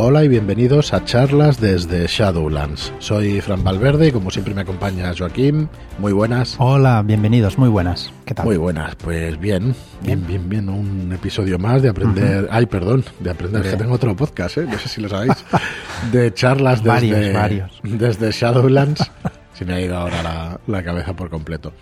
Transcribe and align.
Hola 0.00 0.22
y 0.22 0.28
bienvenidos 0.28 0.94
a 0.94 1.04
charlas 1.04 1.60
desde 1.60 2.06
Shadowlands. 2.06 2.92
Soy 3.00 3.40
Fran 3.40 3.64
Valverde 3.64 4.06
y 4.06 4.12
como 4.12 4.30
siempre 4.30 4.54
me 4.54 4.60
acompaña 4.60 5.12
Joaquín. 5.12 5.68
Muy 5.98 6.12
buenas. 6.12 6.54
Hola, 6.60 7.02
bienvenidos, 7.04 7.58
muy 7.58 7.68
buenas. 7.68 8.12
¿Qué 8.24 8.32
tal? 8.32 8.46
Muy 8.46 8.56
buenas, 8.58 8.94
pues 8.94 9.40
bien, 9.40 9.74
bien, 10.00 10.24
bien, 10.24 10.48
bien. 10.48 10.68
Un 10.68 11.10
episodio 11.12 11.58
más 11.58 11.82
de 11.82 11.88
aprender. 11.88 12.46
Ay, 12.52 12.66
perdón, 12.66 13.04
de 13.18 13.30
aprender. 13.30 13.60
Que 13.60 13.76
tengo 13.76 13.94
otro 13.94 14.14
podcast, 14.14 14.58
¿eh? 14.58 14.68
no 14.70 14.78
sé 14.78 14.88
si 14.88 15.00
lo 15.00 15.08
sabéis. 15.08 15.44
De 16.12 16.32
charlas 16.32 16.80
desde, 16.84 17.32
varios, 17.32 17.34
varios. 17.34 17.80
desde 17.82 18.30
Shadowlands. 18.30 19.10
Se 19.52 19.64
me 19.64 19.74
ha 19.74 19.80
ido 19.80 19.96
ahora 19.96 20.22
la, 20.22 20.60
la 20.68 20.84
cabeza 20.84 21.12
por 21.14 21.28
completo. 21.28 21.72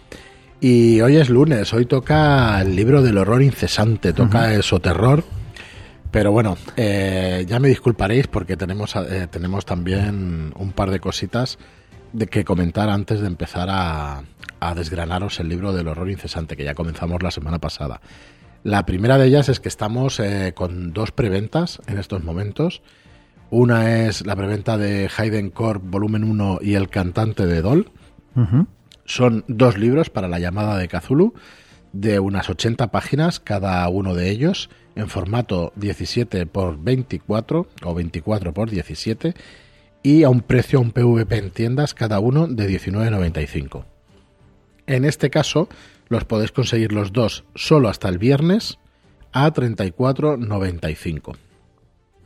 Y 0.59 1.03
hoy 1.03 1.19
es 1.19 1.29
lunes, 1.29 1.71
hoy 1.75 1.85
toca 1.85 2.63
el 2.63 2.75
libro 2.75 3.03
del 3.03 3.19
horror 3.19 3.43
incesante, 3.43 4.15
toca 4.15 4.55
eso 4.55 4.81
terror 4.81 5.23
pero 6.11 6.33
bueno, 6.33 6.57
eh, 6.77 7.45
ya 7.47 7.59
me 7.61 7.69
disculparéis 7.69 8.27
porque 8.27 8.57
tenemos, 8.57 8.95
eh, 8.97 9.27
tenemos 9.31 9.65
también 9.65 10.53
un 10.57 10.73
par 10.73 10.91
de 10.91 11.01
cositas 11.01 11.59
de 12.13 12.27
que 12.27 12.45
comentar 12.45 12.89
antes 12.89 13.21
de 13.21 13.27
empezar 13.27 13.69
a, 13.71 14.23
desgranaros 14.75 15.39
el 15.39 15.49
libro 15.49 15.73
del 15.73 15.87
horror 15.87 16.11
incesante 16.11 16.57
que 16.57 16.65
ya 16.65 16.75
comenzamos 16.75 17.23
la 17.23 17.31
semana 17.31 17.61
pasada. 17.61 18.01
La 18.65 18.85
primera 18.85 19.17
de 19.17 19.27
ellas 19.27 19.49
es 19.49 19.61
que 19.61 19.69
estamos 19.69 20.19
eh, 20.19 20.55
con 20.57 20.93
dos 20.93 21.13
preventas 21.13 21.81
en 21.87 21.99
estos 21.99 22.25
momentos. 22.25 22.83
Una 23.51 24.07
es 24.07 24.27
la 24.27 24.35
preventa 24.35 24.77
de 24.77 25.09
Hayden 25.17 25.51
Corp 25.51 25.85
volumen 25.85 26.25
1 26.25 26.59
y 26.63 26.75
El 26.75 26.89
cantante 26.89 27.47
de 27.47 27.63
Dol. 27.63 27.91
Son 29.05 29.45
dos 29.47 29.79
libros 29.79 30.11
para 30.11 30.27
la 30.27 30.41
llamada 30.41 30.77
de 30.77 30.89
Cthulhu 30.89 31.33
de 32.01 32.21
unas 32.21 32.49
80 32.51 32.91
páginas 32.91 33.41
cada 33.41 33.89
uno 33.89 34.15
de 34.15 34.31
ellos 34.31 34.71
en 34.95 35.09
formato 35.09 35.73
17 35.77 36.47
por 36.47 36.79
24 36.79 37.67
o 37.85 37.95
24 37.95 38.55
por 38.55 38.71
17 38.71 39.35
y 40.03 40.23
a 40.23 40.29
un 40.29 40.41
precio, 40.41 40.79
a 40.79 40.83
un 40.83 40.93
PVP 40.93 41.37
en 41.37 41.51
tiendas, 41.51 41.95
cada 41.95 42.21
uno 42.21 42.47
de 42.47 42.69
19,95. 42.69 43.85
En 44.87 45.05
este 45.05 45.31
caso, 45.31 45.69
los 46.09 46.25
podéis 46.25 46.53
conseguir 46.53 46.93
los 46.93 47.13
dos 47.13 47.45
solo 47.55 47.89
hasta 47.89 48.09
el 48.09 48.19
viernes 48.19 48.79
a 49.33 49.53
34,95. 49.53 51.37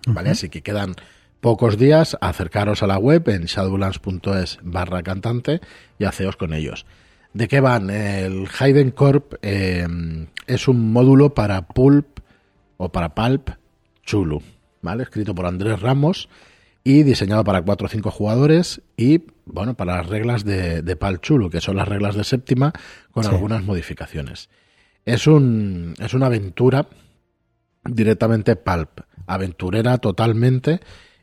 ¿Vale? 0.06 0.30
Así 0.30 0.48
que 0.48 0.62
quedan 0.62 0.94
pocos 1.40 1.78
días, 1.78 2.16
acercaros 2.20 2.82
a 2.82 2.86
la 2.86 2.98
web 2.98 3.28
en 3.28 3.44
shadowlands.es 3.44 4.58
barra 4.62 5.02
cantante 5.02 5.60
y 5.98 6.04
haceos 6.04 6.36
con 6.36 6.52
ellos. 6.52 6.86
¿De 7.32 7.46
qué 7.46 7.60
van? 7.60 7.90
El 7.90 8.48
Hayden 8.58 8.90
Corp 8.90 9.34
eh, 9.42 9.86
es 10.46 10.68
un 10.68 10.92
módulo 10.92 11.32
para 11.32 11.68
Pulp 11.68 12.18
o 12.76 12.90
para 12.90 13.14
Pulp 13.14 13.50
Chulu, 14.04 14.42
¿vale? 14.82 15.04
Escrito 15.04 15.34
por 15.34 15.46
Andrés 15.46 15.80
Ramos 15.80 16.28
y 16.82 17.04
diseñado 17.04 17.44
para 17.44 17.62
4 17.62 17.86
o 17.86 17.88
5 17.88 18.10
jugadores 18.10 18.82
y, 18.96 19.26
bueno, 19.44 19.74
para 19.74 19.96
las 19.98 20.06
reglas 20.08 20.44
de, 20.44 20.82
de 20.82 20.96
Pulp 20.96 21.20
Chulu, 21.20 21.50
que 21.50 21.60
son 21.60 21.76
las 21.76 21.86
reglas 21.86 22.16
de 22.16 22.24
séptima 22.24 22.72
con 23.12 23.24
algunas 23.26 23.62
modificaciones. 23.62 24.48
Es, 25.04 25.26
un, 25.26 25.94
es 26.00 26.14
una 26.14 26.26
aventura 26.26 26.88
directamente 27.84 28.56
Pulp, 28.56 29.00
aventurera 29.26 29.98
totalmente 29.98 30.80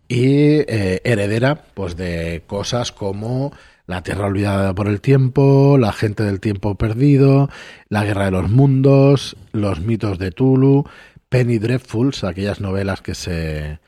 y 0.07 0.59
eh, 0.59 1.01
heredera 1.03 1.63
pues 1.73 1.97
de 1.97 2.43
cosas 2.47 2.91
como 2.91 3.51
la 3.87 4.03
Tierra 4.03 4.27
olvidada 4.27 4.75
por 4.75 4.87
el 4.87 5.01
tiempo, 5.01 5.77
La 5.79 5.93
gente 5.93 6.23
del 6.23 6.39
tiempo 6.39 6.75
perdido, 6.75 7.49
La 7.89 8.03
guerra 8.03 8.25
de 8.25 8.31
los 8.31 8.49
mundos, 8.49 9.37
Los 9.53 9.79
mitos 9.79 10.19
de 10.19 10.31
Tulu, 10.31 10.83
Penny 11.29 11.57
Dreadfuls, 11.57 12.23
aquellas 12.23 12.61
novelas 12.61 13.01
que 13.01 13.15
se 13.15 13.79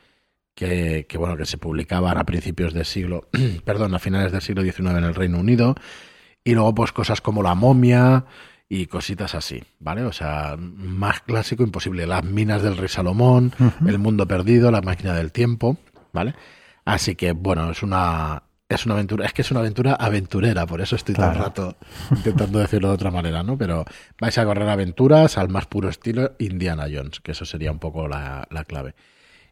que, 0.54 1.06
bueno 1.16 1.38
que 1.38 1.46
se 1.46 1.56
publicaban 1.56 2.18
a 2.18 2.24
principios 2.24 2.74
del 2.74 2.84
siglo, 2.84 3.28
perdón, 3.64 3.94
a 3.94 3.98
finales 3.98 4.32
del 4.32 4.42
siglo 4.42 4.62
XIX 4.62 4.90
en 4.90 5.04
el 5.04 5.14
Reino 5.14 5.38
Unido, 5.38 5.74
y 6.44 6.54
luego 6.54 6.74
pues 6.74 6.92
cosas 6.92 7.20
como 7.20 7.42
La 7.42 7.54
momia 7.54 8.24
y 8.68 8.86
cositas 8.86 9.34
así, 9.34 9.62
¿vale? 9.78 10.02
O 10.02 10.12
sea, 10.12 10.56
más 10.58 11.20
clásico 11.20 11.62
imposible, 11.62 12.06
Las 12.06 12.24
minas 12.24 12.62
del 12.62 12.76
rey 12.76 12.88
Salomón, 12.88 13.52
El 13.86 13.98
mundo 13.98 14.26
perdido, 14.26 14.70
La 14.70 14.82
máquina 14.82 15.14
del 15.14 15.32
tiempo, 15.32 15.78
¿vale? 16.12 16.34
Así 16.84 17.14
que 17.14 17.32
bueno, 17.32 17.70
es 17.70 17.82
una 17.82 18.42
es 18.70 18.86
una 18.86 18.94
aventura, 18.94 19.26
es 19.26 19.32
que 19.32 19.42
es 19.42 19.50
una 19.50 19.60
aventura 19.60 19.94
aventurera, 19.94 20.64
por 20.64 20.80
eso 20.80 20.94
estoy 20.94 21.16
todo 21.16 21.28
el 21.28 21.36
rato 21.36 21.76
intentando 22.12 22.60
decirlo 22.60 22.88
de 22.88 22.94
otra 22.94 23.10
manera, 23.10 23.42
¿no? 23.42 23.58
Pero 23.58 23.84
vais 24.20 24.38
a 24.38 24.44
correr 24.44 24.68
aventuras 24.68 25.36
al 25.38 25.48
más 25.48 25.66
puro 25.66 25.88
estilo 25.88 26.32
Indiana 26.38 26.86
Jones, 26.90 27.18
que 27.18 27.32
eso 27.32 27.44
sería 27.44 27.72
un 27.72 27.80
poco 27.80 28.06
la, 28.06 28.46
clave. 28.68 28.94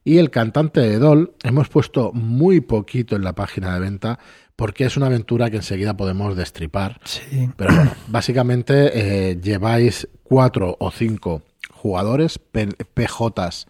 Y 0.04 0.18
el 0.18 0.30
cantante 0.30 0.80
de 0.80 1.00
Doll 1.00 1.34
hemos 1.42 1.68
puesto 1.68 2.12
muy 2.12 2.60
poquito 2.60 3.16
en 3.16 3.24
la 3.24 3.34
página 3.34 3.74
de 3.74 3.80
venta 3.80 4.20
porque 4.54 4.84
es 4.84 4.96
una 4.96 5.06
aventura 5.06 5.50
que 5.50 5.56
enseguida 5.56 5.96
podemos 5.96 6.36
destripar. 6.36 7.00
Sí. 7.04 7.50
Pero 7.56 7.74
bueno, 7.74 7.92
básicamente 8.06 9.30
eh, 9.30 9.40
lleváis 9.40 10.08
cuatro 10.22 10.76
o 10.78 10.92
cinco 10.92 11.42
jugadores, 11.72 12.38
PJs, 12.38 13.66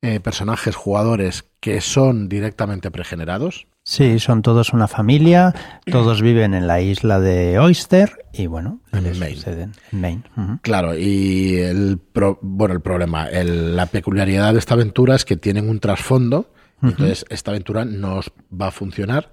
eh, 0.00 0.20
personajes 0.20 0.74
jugadores 0.74 1.44
que 1.60 1.82
son 1.82 2.30
directamente 2.30 2.90
pregenerados. 2.90 3.66
Sí, 3.84 4.18
son 4.18 4.40
todos 4.42 4.72
una 4.72 4.88
familia, 4.88 5.54
todos 5.90 6.22
viven 6.22 6.54
en 6.54 6.66
la 6.66 6.80
isla 6.80 7.20
de 7.20 7.58
Oyster 7.58 8.26
y 8.32 8.46
bueno, 8.46 8.80
en 8.92 9.18
Maine. 9.18 9.70
En 9.92 10.00
Maine. 10.00 10.22
Claro, 10.62 10.98
y 10.98 11.56
el 11.58 12.00
bueno, 12.40 12.74
el 12.74 12.80
problema, 12.80 13.28
la 13.30 13.86
peculiaridad 13.86 14.54
de 14.54 14.58
esta 14.58 14.74
aventura 14.74 15.14
es 15.14 15.24
que 15.24 15.36
tienen 15.36 15.68
un 15.68 15.80
trasfondo, 15.80 16.50
entonces 16.82 17.24
esta 17.28 17.50
aventura 17.50 17.84
no 17.84 18.16
os 18.16 18.32
va 18.50 18.68
a 18.68 18.70
funcionar 18.70 19.30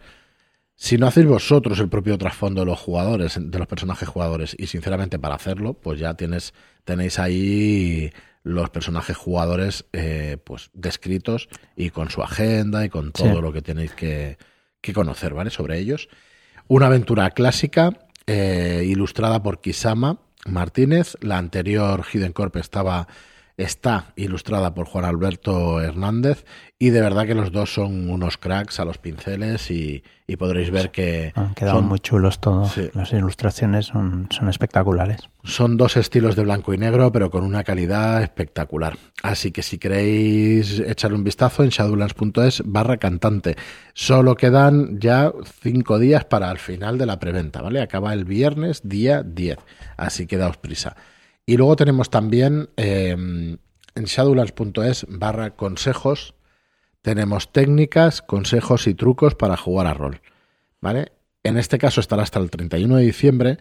si 0.81 0.97
no 0.97 1.05
hacéis 1.05 1.27
vosotros 1.27 1.79
el 1.79 1.89
propio 1.89 2.17
trasfondo 2.17 2.61
de 2.61 2.65
los 2.65 2.79
jugadores, 2.79 3.37
de 3.39 3.59
los 3.59 3.67
personajes 3.67 4.09
jugadores, 4.09 4.55
y 4.57 4.65
sinceramente 4.65 5.19
para 5.19 5.35
hacerlo, 5.35 5.75
pues 5.75 5.99
ya 5.99 6.15
tienes, 6.15 6.55
tenéis 6.85 7.19
ahí 7.19 8.11
los 8.43 8.69
personajes 8.69 9.17
jugadores 9.17 9.85
eh, 9.93 10.37
pues 10.43 10.71
descritos 10.73 11.49
y 11.75 11.91
con 11.91 12.09
su 12.09 12.23
agenda 12.23 12.83
y 12.85 12.89
con 12.89 13.11
todo 13.11 13.41
lo 13.41 13.53
que 13.53 13.61
tenéis 13.61 13.93
que, 13.93 14.37
conocer, 14.93 15.33
¿vale? 15.33 15.51
Sobre 15.51 15.77
ellos. 15.77 16.09
Una 16.67 16.87
aventura 16.87 17.29
clásica, 17.31 17.91
eh, 18.25 18.83
ilustrada 18.85 19.43
por 19.43 19.61
Kisama 19.61 20.19
Martínez. 20.45 21.17
La 21.21 21.37
anterior 21.37 22.03
Hidden 22.11 22.33
Corp 22.33 22.55
estaba 22.57 23.07
está 23.61 24.13
ilustrada 24.15 24.73
por 24.73 24.87
Juan 24.87 25.05
Alberto 25.05 25.81
Hernández 25.81 26.45
y 26.79 26.89
de 26.89 27.01
verdad 27.01 27.27
que 27.27 27.35
los 27.35 27.51
dos 27.51 27.73
son 27.73 28.09
unos 28.09 28.37
cracks 28.37 28.79
a 28.79 28.85
los 28.85 28.97
pinceles 28.97 29.69
y, 29.69 30.03
podréis 30.39 30.71
ver 30.71 30.91
que... 30.91 31.33
Han 31.35 31.53
quedado 31.53 31.81
muy 31.81 31.99
chulos 31.99 32.39
todos. 32.39 32.75
Las 32.93 33.11
ilustraciones 33.11 33.87
son, 33.87 34.27
son 34.31 34.49
espectaculares. 34.49 35.29
Son 35.43 35.75
dos 35.75 35.97
estilos 35.97 36.35
de 36.35 36.43
blanco 36.43 36.73
y 36.73 36.77
negro, 36.77 37.11
pero 37.11 37.29
con 37.29 37.43
una 37.43 37.63
calidad 37.63 38.23
espectacular. 38.23 38.97
Así 39.21 39.51
que 39.51 39.61
si 39.61 39.77
queréis 39.77 40.79
echarle 40.79 41.17
un 41.17 41.23
vistazo 41.23 41.63
en 41.63 41.69
shadowlands.es 41.69 42.63
barra 42.65 42.97
cantante. 42.97 43.57
Solo 43.93 44.35
quedan 44.35 44.99
ya 44.99 45.31
cinco 45.61 45.99
días 45.99 46.25
para 46.25 46.49
el 46.49 46.59
final 46.59 46.97
de 46.97 47.05
la 47.05 47.19
preventa, 47.19 47.61
¿vale? 47.61 47.81
Acaba 47.81 48.13
el 48.13 48.23
viernes, 48.23 48.81
día 48.83 49.21
10. 49.21 49.57
Así 49.97 50.25
que 50.25 50.37
daos 50.37 50.57
prisa. 50.57 50.95
Y 51.51 51.57
luego 51.57 51.75
tenemos 51.75 52.09
también 52.09 52.69
eh, 52.77 53.09
en 53.11 53.59
shadowlands.es 54.05 55.05
barra 55.09 55.57
consejos, 55.57 56.33
tenemos 57.01 57.51
técnicas, 57.51 58.21
consejos 58.21 58.87
y 58.87 58.93
trucos 58.93 59.35
para 59.35 59.57
jugar 59.57 59.87
a 59.87 59.93
rol. 59.93 60.21
¿Vale? 60.79 61.11
En 61.43 61.57
este 61.57 61.77
caso 61.77 61.99
estará 61.99 62.23
hasta 62.23 62.39
el 62.39 62.49
31 62.49 62.95
de 62.95 63.03
diciembre, 63.03 63.57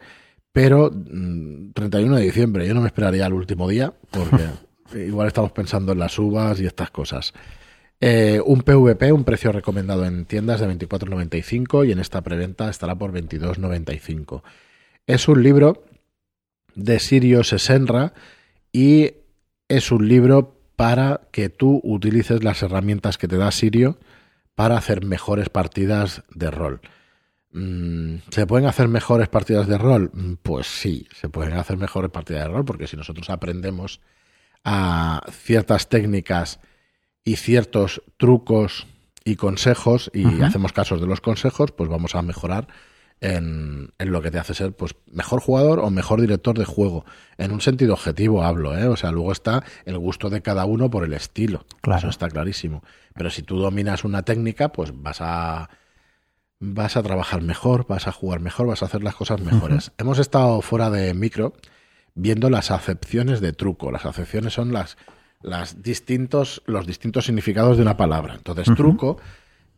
pero 0.53 0.89
31 0.89 1.73
mm, 2.13 2.15
de 2.15 2.23
diciembre, 2.23 2.69
yo 2.69 2.75
no 2.75 2.81
me 2.81 2.87
esperaría 2.87 3.27
el 3.27 3.33
último 3.33 3.69
día, 3.69 3.93
porque 4.13 4.47
igual 5.09 5.27
estamos 5.27 5.51
pensando 5.51 5.91
en 5.91 5.99
las 5.99 6.17
uvas 6.17 6.61
y 6.61 6.67
estas 6.67 6.93
cosas. 6.93 7.35
Eh, 8.01 8.41
un 8.47 8.63
PVP, 8.63 9.11
un 9.11 9.25
precio 9.25 9.51
recomendado 9.51 10.05
en 10.05 10.27
tiendas 10.27 10.61
de 10.61 10.69
24.95 10.69 11.89
y 11.89 11.91
en 11.91 11.99
esta 11.99 12.21
preventa 12.21 12.71
estará 12.71 12.95
por 12.95 13.13
22.95. 13.13 14.43
Es 15.09 15.27
un 15.27 15.43
libro 15.43 15.90
de 16.85 16.99
Sirio 16.99 17.45
Sesenra 17.45 18.13
y 18.73 19.13
es 19.69 19.93
un 19.93 20.09
libro 20.09 20.57
para 20.77 21.23
que 21.31 21.49
tú 21.49 21.81
utilices 21.85 22.43
las 22.43 22.63
herramientas 22.63 23.19
que 23.19 23.29
te 23.29 23.37
da 23.37 23.51
Sirio 23.51 23.99
para 24.55 24.77
hacer 24.77 25.05
mejores 25.05 25.49
partidas 25.49 26.23
de 26.35 26.51
rol. 26.51 26.81
Mm, 27.53 28.17
¿Se 28.31 28.47
pueden 28.47 28.67
hacer 28.67 28.89
mejores 28.89 29.29
partidas 29.29 29.67
de 29.67 29.79
rol? 29.79 30.11
Mm, 30.13 30.35
pues 30.43 30.67
sí, 30.67 31.07
se 31.15 31.29
pueden 31.29 31.55
hacer 31.55 31.77
mejores 31.77 32.11
partidas 32.11 32.45
de 32.45 32.49
rol 32.49 32.65
porque 32.65 32.87
si 32.87 32.97
nosotros 32.97 33.29
aprendemos 33.31 34.01
a 34.65 35.23
ciertas 35.31 35.89
técnicas 35.89 36.61
y 37.25 37.37
ciertos 37.37 38.03
trucos 38.17 38.87
y 39.25 39.37
consejos 39.37 40.11
y 40.15 40.43
hacemos 40.43 40.73
casos 40.73 41.01
de 41.01 41.07
los 41.07 41.21
consejos, 41.21 41.73
pues 41.73 41.91
vamos 41.91 42.15
a 42.15 42.23
mejorar 42.23 42.69
en, 43.21 43.93
en, 43.99 44.13
lo 44.13 44.23
que 44.23 44.31
te 44.31 44.39
hace 44.39 44.55
ser 44.55 44.73
pues 44.73 44.95
mejor 45.13 45.41
jugador 45.41 45.81
o 45.81 45.91
mejor 45.91 46.21
director 46.21 46.59
de 46.59 46.65
juego. 46.65 47.05
En 47.37 47.53
un 47.53 47.61
sentido 47.61 47.93
objetivo 47.93 48.43
hablo, 48.43 48.77
¿eh? 48.77 48.87
O 48.87 48.97
sea, 48.97 49.13
luego 49.13 49.33
está 49.33 49.63
el 49.85 49.99
gusto 49.99 50.31
de 50.31 50.41
cada 50.41 50.65
uno 50.65 50.91
por 50.91 51.05
el 51.05 51.13
estilo. 51.13 51.67
Claro. 51.83 51.99
Eso 51.99 52.09
está 52.09 52.29
clarísimo. 52.29 52.83
Pero 53.15 53.31
si 53.31 53.43
tú 53.43 53.59
dominas 53.59 54.05
una 54.05 54.23
técnica, 54.23 54.73
pues 54.73 54.93
vas 54.95 55.19
a 55.21 55.69
vas 56.61 56.97
a 56.97 57.03
trabajar 57.03 57.43
mejor, 57.43 57.87
vas 57.89 58.07
a 58.07 58.13
jugar 58.13 58.41
mejor, 58.41 58.67
vas 58.67 58.83
a 58.83 58.87
hacer 58.87 59.03
las 59.03 59.15
cosas 59.15 59.41
mejores. 59.41 59.89
Uh 59.89 59.91
-huh. 59.91 59.95
Hemos 59.99 60.19
estado 60.19 60.61
fuera 60.61 60.91
de 60.91 61.15
micro 61.15 61.55
viendo 62.15 62.51
las 62.51 62.71
acepciones 62.71 63.41
de 63.41 63.53
truco. 63.53 63.91
Las 63.91 64.05
acepciones 64.05 64.53
son 64.53 64.73
las, 64.73 64.97
las 65.43 65.83
distintos, 65.83 66.63
los 66.67 66.87
distintos 66.87 67.25
significados 67.25 67.77
de 67.77 67.83
una 67.83 67.97
palabra. 67.97 68.35
Entonces, 68.35 68.69
uh 68.69 68.73
-huh. 68.73 68.77
truco 68.77 69.17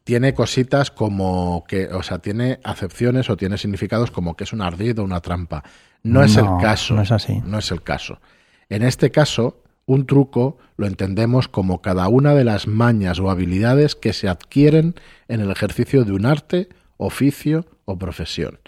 tiene 0.04 0.34
cositas 0.34 0.90
como 0.90 1.64
que, 1.66 1.86
o 1.86 2.02
sea, 2.02 2.18
tiene 2.18 2.60
acepciones 2.64 3.30
o 3.30 3.36
tiene 3.36 3.58
significados 3.58 4.10
como 4.10 4.36
que 4.36 4.44
es 4.44 4.52
un 4.52 4.62
ardid 4.62 4.98
o 4.98 5.04
una 5.04 5.20
trampa. 5.20 5.62
No, 6.02 6.20
no 6.20 6.24
es 6.24 6.36
el 6.36 6.46
caso. 6.60 6.94
No 6.94 7.02
es 7.02 7.12
así. 7.12 7.40
No 7.44 7.58
es 7.58 7.70
el 7.70 7.82
caso. 7.82 8.20
En 8.68 8.82
este 8.82 9.10
caso, 9.10 9.62
un 9.86 10.06
truco 10.06 10.58
lo 10.76 10.86
entendemos 10.86 11.48
como 11.48 11.82
cada 11.82 12.08
una 12.08 12.34
de 12.34 12.44
las 12.44 12.66
mañas 12.66 13.20
o 13.20 13.30
habilidades 13.30 13.94
que 13.94 14.12
se 14.12 14.28
adquieren 14.28 14.94
en 15.28 15.40
el 15.40 15.50
ejercicio 15.50 16.04
de 16.04 16.12
un 16.12 16.26
arte, 16.26 16.68
oficio 16.96 17.66
o 17.84 17.96
profesión. 17.98 18.58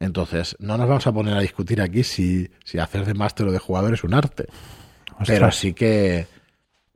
Entonces, 0.00 0.56
no 0.58 0.76
nos 0.76 0.88
vamos 0.88 1.06
a 1.06 1.12
poner 1.12 1.34
a 1.34 1.40
discutir 1.40 1.80
aquí 1.80 2.02
si, 2.02 2.50
si 2.64 2.78
hacer 2.78 3.06
de 3.06 3.14
máster 3.14 3.46
o 3.46 3.52
de 3.52 3.58
jugador 3.58 3.94
es 3.94 4.04
un 4.04 4.12
arte. 4.12 4.46
Ostras. 5.12 5.28
Pero 5.28 5.52
sí 5.52 5.72
que 5.72 6.26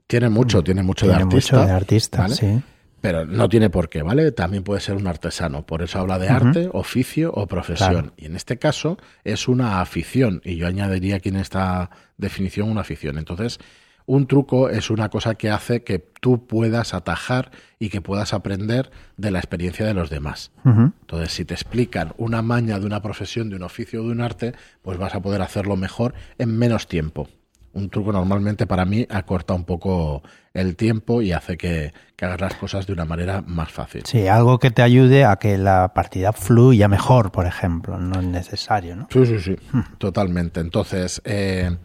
tiene 0.05 0.29
mucho, 0.29 0.63
tiene 0.63 0.83
mucho 0.83 1.05
tiene 1.05 1.17
de 1.17 1.23
artista. 1.23 1.57
Mucho 1.57 1.67
de 1.67 1.73
artista, 1.73 2.17
¿vale? 2.19 2.35
sí. 2.35 2.61
Pero 3.01 3.25
no 3.25 3.47
tiene 3.49 3.69
por 3.69 3.89
qué, 3.89 4.01
¿vale? 4.01 4.31
También 4.31 4.63
puede 4.63 4.81
ser 4.81 4.95
un 4.95 5.07
artesano. 5.07 5.65
Por 5.65 5.81
eso 5.81 5.99
habla 5.99 6.19
de 6.19 6.27
uh 6.27 6.29
-huh. 6.29 6.47
arte, 6.47 6.69
oficio 6.73 7.31
o 7.33 7.47
profesión. 7.47 7.91
Claro. 7.91 8.13
Y 8.17 8.25
en 8.25 8.35
este 8.35 8.57
caso 8.57 8.97
es 9.23 9.47
una 9.47 9.81
afición. 9.81 10.41
Y 10.43 10.57
yo 10.57 10.67
añadiría 10.67 11.17
aquí 11.17 11.29
en 11.29 11.37
esta 11.37 11.89
definición 12.17 12.69
una 12.69 12.81
afición. 12.81 13.17
Entonces, 13.17 13.59
un 14.05 14.25
truco 14.25 14.69
es 14.69 14.89
una 14.89 15.09
cosa 15.09 15.35
que 15.35 15.51
hace 15.51 15.83
que 15.83 15.99
tú 15.99 16.47
puedas 16.47 16.95
atajar 16.95 17.51
y 17.77 17.89
que 17.89 18.01
puedas 18.01 18.33
aprender 18.33 18.89
de 19.17 19.29
la 19.29 19.37
experiencia 19.39 19.85
de 19.85 19.93
los 19.93 20.09
demás. 20.09 20.51
Uh 20.65 20.69
-huh. 20.69 20.93
Entonces, 21.01 21.31
si 21.31 21.45
te 21.45 21.53
explican 21.53 22.13
una 22.17 22.41
maña 22.41 22.79
de 22.79 22.85
una 22.85 23.01
profesión, 23.01 23.49
de 23.49 23.55
un 23.55 23.63
oficio 23.63 24.01
o 24.01 24.05
de 24.07 24.11
un 24.11 24.21
arte, 24.21 24.53
pues 24.81 24.97
vas 24.97 25.13
a 25.13 25.21
poder 25.21 25.41
hacerlo 25.41 25.77
mejor 25.77 26.15
en 26.37 26.57
menos 26.57 26.87
tiempo 26.87 27.29
un 27.73 27.89
truco 27.89 28.11
normalmente 28.11 28.67
para 28.67 28.85
mí 28.85 29.05
acorta 29.09 29.53
un 29.53 29.63
poco 29.63 30.23
el 30.53 30.75
tiempo 30.75 31.21
y 31.21 31.31
hace 31.31 31.57
que, 31.57 31.93
que, 32.15 32.25
hagas 32.25 32.41
las 32.41 32.55
cosas 32.55 32.87
de 32.87 32.93
una 32.93 33.05
manera 33.05 33.43
más 33.45 33.71
fácil. 33.71 34.03
Sí, 34.05 34.27
algo 34.27 34.59
que 34.59 34.71
te 34.71 34.81
ayude 34.81 35.25
a 35.25 35.35
que 35.37 35.57
la 35.57 35.93
partida 35.93 36.33
fluya 36.33 36.87
mejor, 36.87 37.31
por 37.31 37.45
ejemplo, 37.45 37.97
no 37.99 38.19
es 38.19 38.25
necesario, 38.25 38.95
¿no? 38.95 39.07
Sí, 39.11 39.25
sí, 39.25 39.39
sí, 39.39 39.55
hmm. 39.71 39.97
totalmente. 39.97 40.59
Entonces, 40.59 41.21
eh, 41.25 41.77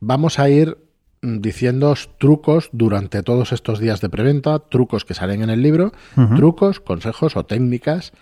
vamos 0.00 0.38
a 0.38 0.48
ir 0.48 0.78
diciendo 1.22 1.94
trucos 2.18 2.70
durante 2.72 3.22
todos 3.22 3.52
estos 3.52 3.80
días 3.80 4.00
de 4.00 4.08
preventa, 4.08 4.58
trucos 4.60 5.04
que 5.04 5.14
salen 5.14 5.42
en 5.42 5.50
el 5.50 5.62
libro, 5.62 5.92
uh 6.16 6.20
-huh. 6.20 6.36
trucos, 6.36 6.80
consejos 6.80 7.36
o 7.36 7.44
técnicas 7.44 8.12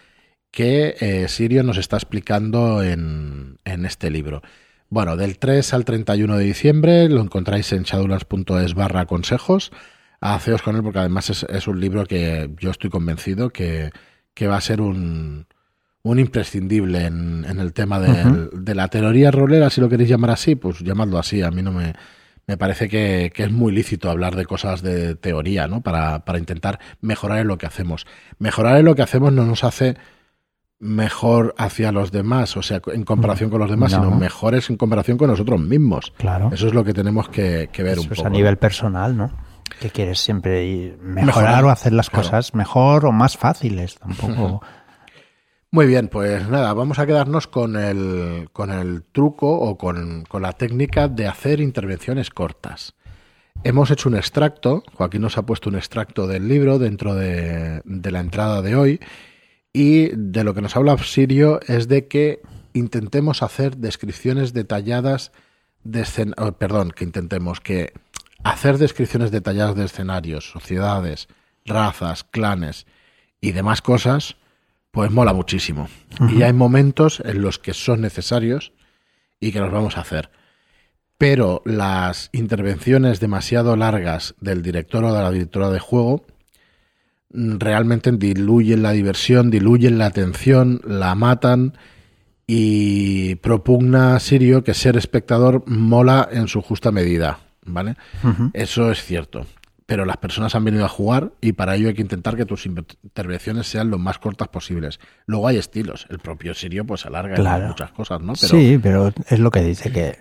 que 0.51 0.95
eh, 1.01 1.29
Sirio 1.29 1.65
nos 1.65 1.79
está 1.79 1.97
explicando 1.97 2.83
en, 2.83 3.59
en 3.65 3.85
este 3.85 4.11
libro. 4.11 4.43
Bueno, 4.89 5.17
del 5.17 5.39
3 5.39 5.75
al 5.75 5.85
31 5.85 6.37
de 6.37 6.45
diciembre 6.45 7.09
lo 7.09 7.21
encontráis 7.21 7.73
en 7.73 7.83
shadowlands.es 7.83 8.75
barra 8.75 9.07
consejos. 9.07 9.73
Haceos 10.21 10.63
con 10.63 10.77
él 10.77 10.83
porque 10.83 11.01
además 11.01 11.31
es, 11.31 11.45
es, 11.49 11.67
un 11.67 11.81
libro 11.81 12.07
que 12.07 12.51
yo 12.59 12.71
estoy 12.71 12.91
convencido 12.91 13.51
que, 13.51 13.91
que 14.33 14.47
va 14.47 14.57
a 14.57 14.61
ser 14.61 14.81
un, 14.81 15.47
un 16.03 16.19
imprescindible 16.19 17.07
en, 17.07 17.45
en, 17.49 17.59
el 17.59 17.73
tema 17.73 17.99
de, 18.01 18.11
uh 18.11 18.13
-huh. 18.13 18.51
de, 18.53 18.75
la 18.75 18.89
teoría 18.89 19.31
rolera, 19.31 19.69
si 19.71 19.81
lo 19.81 19.89
queréis 19.89 20.09
llamar 20.09 20.31
así, 20.31 20.55
pues 20.55 20.81
llamadlo 20.81 21.19
así. 21.19 21.43
A 21.43 21.51
mí 21.51 21.63
no 21.63 21.73
me, 21.73 21.95
me 22.47 22.57
parece 22.57 22.89
que, 22.89 23.33
que, 23.35 23.45
es 23.45 23.51
muy 23.51 23.73
lícito 23.73 24.11
hablar 24.11 24.37
de 24.37 24.45
cosas 24.45 24.83
de 24.83 25.15
teoría, 25.15 25.67
¿no? 25.67 25.83
Para, 25.83 26.25
para 26.25 26.39
intentar 26.39 26.79
mejorar 27.01 27.41
en 27.41 27.49
lo 27.49 27.59
que 27.59 27.67
hacemos. 27.67 28.07
Mejorar 28.39 28.79
en 28.79 28.85
lo 28.85 28.95
que 28.95 29.03
hacemos 29.03 29.33
no 29.33 29.45
nos 29.47 29.65
hace 29.65 29.97
mejor 30.85 31.55
hacia 31.57 31.91
los 31.93 32.13
demás, 32.13 32.57
o 32.59 32.63
sea, 32.63 32.81
en 32.87 33.05
comparación 33.05 33.49
con 33.49 33.59
los 33.59 33.71
demás, 33.71 33.93
no. 33.93 34.05
sino 34.05 34.17
mejores 34.17 34.69
en 34.69 34.77
comparación 34.77 35.17
con 35.17 35.29
nosotros 35.29 35.59
mismos. 35.59 36.13
Claro. 36.19 36.51
Eso 36.53 36.67
es 36.67 36.75
lo 36.75 36.85
que 36.85 36.93
tenemos 36.93 37.29
que, 37.31 37.71
que 37.73 37.83
ver 37.83 37.93
Eso 37.93 38.03
un 38.03 38.09
poco. 38.11 38.21
Es 38.21 38.27
a 38.27 38.31
nivel 38.31 38.59
personal, 38.59 39.17
¿no? 39.17 39.33
Que 39.81 39.89
quieres 39.89 40.21
siempre 40.21 40.67
ir 40.67 40.99
mejorar, 40.99 41.27
mejorar, 41.27 41.65
o 41.65 41.71
hacer 41.71 41.95
las 41.95 42.11
claro. 42.11 42.25
cosas 42.25 42.55
mejor 42.55 43.07
o 43.07 43.13
más 43.13 43.39
fáciles, 43.39 43.99
tampoco. 43.99 44.63
Muy 45.71 45.87
bien, 45.87 46.09
pues 46.09 46.49
nada, 46.49 46.73
vamos 46.75 46.99
a 46.99 47.07
quedarnos 47.07 47.49
con 47.49 47.77
el, 47.77 48.51
con 48.53 48.71
el 48.71 49.03
truco 49.05 49.59
o 49.59 49.77
con, 49.77 50.25
con 50.29 50.43
la 50.43 50.53
técnica 50.53 51.09
de 51.09 51.27
hacer 51.27 51.61
intervenciones 51.61 52.31
cortas. 52.31 52.95
Hemos 53.65 53.91
hecho 53.91 54.11
un 54.11 54.17
extracto, 54.17 54.85
Joaquín 54.93 55.23
nos 55.23 55.39
ha 55.39 55.47
puesto 55.47 55.71
un 55.71 55.77
extracto 55.77 56.27
del 56.27 56.47
libro 56.47 56.79
dentro 56.79 57.15
de, 57.15 57.81
de 57.85 58.11
la 58.11 58.21
entrada 58.21 58.61
de 58.61 58.77
hoy 58.77 59.01
y 59.75 60.11
de 60.15 60.45
lo 60.45 60.55
que 60.55 60.63
nos 60.63 60.77
habla 60.77 60.97
Sirio 60.99 61.61
es 61.67 61.89
de 61.89 62.07
que 62.07 62.41
intentemos 62.73 63.43
hacer 63.43 63.77
descripciones 63.77 64.55
detalladas 64.55 65.33
de 65.83 66.03
escen 66.03 66.33
oh, 66.39 66.53
perdón, 66.53 66.93
que 66.93 67.05
intentemos 67.05 67.61
que 67.61 67.93
hacer 68.45 68.79
descripciones 68.79 69.33
detalladas 69.33 69.75
de 69.75 69.85
escenarios, 69.85 70.49
sociedades, 70.49 71.29
razas, 71.67 72.23
clanes 72.23 72.87
y 73.41 73.51
demás 73.51 73.83
cosas, 73.83 74.37
pues 74.93 75.11
mola 75.11 75.33
muchísimo. 75.33 75.89
Uh 76.21 76.25
-huh. 76.25 76.39
Y 76.39 76.43
hay 76.45 76.53
momentos 76.53 77.21
en 77.25 77.43
los 77.43 77.59
que 77.59 77.75
son 77.75 78.01
necesarios 78.01 78.73
y 79.41 79.51
que 79.51 79.59
los 79.59 79.73
vamos 79.73 79.99
a 79.99 80.03
hacer. 80.03 80.31
Pero 81.19 81.63
las 81.65 82.31
intervenciones 82.33 83.19
demasiado 83.19 83.77
largas 83.77 84.37
del 84.41 84.63
director 84.63 85.03
o 85.05 85.13
de 85.13 85.23
la 85.23 85.33
directora 85.33 85.71
de 85.71 85.81
juego 85.81 86.25
realmente 87.35 88.13
diluyen 88.13 88.83
la 88.83 88.93
diversión, 88.93 89.51
diluyen 89.51 89.99
la 89.99 90.07
atención, 90.07 90.81
la 90.87 91.15
matan 91.15 91.75
y 92.47 93.37
propugna 93.37 94.21
Sirio 94.21 94.63
que 94.65 94.75
ser 94.75 94.97
espectador 94.97 95.65
mola 95.67 96.29
en 96.31 96.47
su 96.47 96.63
justa 96.63 96.93
medida, 96.93 97.41
¿vale? 97.65 97.97
Uh 98.23 98.29
-huh. 98.29 98.51
Eso 98.55 98.91
es 98.91 99.03
cierto. 99.03 99.47
Pero 99.87 100.07
las 100.07 100.17
personas 100.17 100.55
han 100.55 100.65
venido 100.65 100.85
a 100.87 100.89
jugar 100.89 101.33
y 101.43 101.53
para 101.53 101.75
ello 101.75 101.89
hay 101.89 101.95
que 101.95 102.01
intentar 102.01 102.37
que 102.37 102.47
tus 102.47 102.65
intervenciones 102.65 103.67
sean 103.67 103.91
lo 103.91 103.99
más 103.99 104.19
cortas 104.19 104.49
posibles. 104.49 104.99
Luego 105.27 105.47
hay 105.47 105.59
estilos. 105.59 106.07
El 106.09 106.21
propio 106.21 106.55
Sirio 106.55 106.87
pues 106.87 107.05
alarga 107.05 107.35
claro. 107.35 107.69
muchas 107.69 107.91
cosas, 107.93 108.23
¿no? 108.23 108.33
Pero... 108.33 108.49
Sí, 108.49 108.79
pero 108.83 109.13
es 109.29 109.39
lo 109.39 109.51
que 109.51 109.63
dice 109.63 109.93
que 109.93 110.17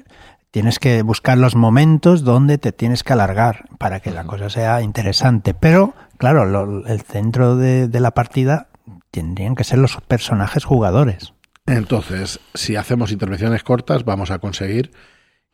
tienes 0.53 0.77
que 0.77 1.01
buscar 1.01 1.39
los 1.39 1.55
momentos 1.55 2.23
donde 2.23 2.59
te 2.59 2.71
tienes 2.71 3.03
que 3.03 3.11
alargar 3.11 3.65
para 3.79 4.01
que 4.01 4.11
la 4.11 4.25
cosa 4.25 4.51
sea 4.51 4.83
interesante. 4.83 5.55
Pero, 5.55 5.95
claro, 6.19 6.45
lo, 6.45 6.85
el 6.85 7.01
centro 7.01 7.55
de, 7.55 7.87
de, 7.87 7.99
la 7.99 8.11
partida 8.11 8.67
tendrían 9.09 9.55
que 9.55 9.63
ser 9.63 9.79
los 9.79 9.97
personajes 10.07 10.63
jugadores. 10.63 11.33
Entonces, 11.65 12.39
si 12.53 12.75
hacemos 12.75 13.11
intervenciones 13.11 13.63
cortas, 13.63 14.05
vamos 14.05 14.29
a 14.29 14.37
conseguir 14.37 14.91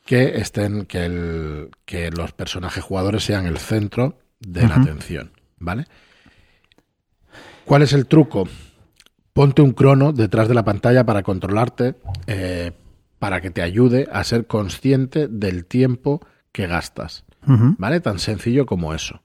que 0.05 0.35
estén, 0.41 0.85
que, 0.85 1.05
el, 1.05 1.69
que 1.85 2.11
los 2.11 2.33
personajes 2.33 2.83
jugadores 2.83 3.23
sean 3.23 3.45
el 3.45 3.57
centro 3.57 4.19
de 4.41 4.59
uh 4.59 4.63
-huh. 4.65 4.69
la 4.69 4.75
atención, 4.75 5.31
¿vale? 5.59 5.85
¿Cuál 7.63 7.83
es 7.83 7.93
el 7.93 8.05
truco? 8.05 8.49
Ponte 9.31 9.61
un 9.61 9.71
crono 9.71 10.11
detrás 10.11 10.49
de 10.49 10.55
la 10.55 10.65
pantalla 10.65 11.05
para 11.05 11.23
controlarte, 11.23 11.95
eh, 12.27 12.73
para 13.19 13.41
que 13.41 13.51
te 13.51 13.61
ayude 13.61 14.07
a 14.11 14.23
ser 14.23 14.47
consciente 14.47 15.27
del 15.27 15.65
tiempo 15.65 16.25
que 16.51 16.67
gastas. 16.67 17.25
Uh 17.45 17.51
-huh. 17.51 17.75
¿Vale? 17.77 17.99
Tan 17.99 18.19
sencillo 18.19 18.65
como 18.65 18.93
eso. 18.93 19.21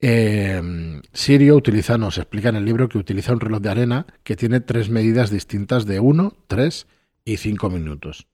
Eh, 0.00 1.00
Sirio 1.12 1.56
utiliza, 1.56 1.96
nos 1.96 2.18
explica 2.18 2.48
en 2.48 2.56
el 2.56 2.64
libro 2.64 2.88
que 2.88 2.98
utiliza 2.98 3.32
un 3.32 3.40
reloj 3.40 3.60
de 3.60 3.70
arena 3.70 4.06
que 4.24 4.34
tiene 4.34 4.60
tres 4.60 4.88
medidas 4.90 5.30
distintas 5.30 5.86
de 5.86 6.00
1, 6.00 6.36
3 6.48 6.86
y 7.24 7.36
5 7.36 7.70
minutos. 7.70 8.26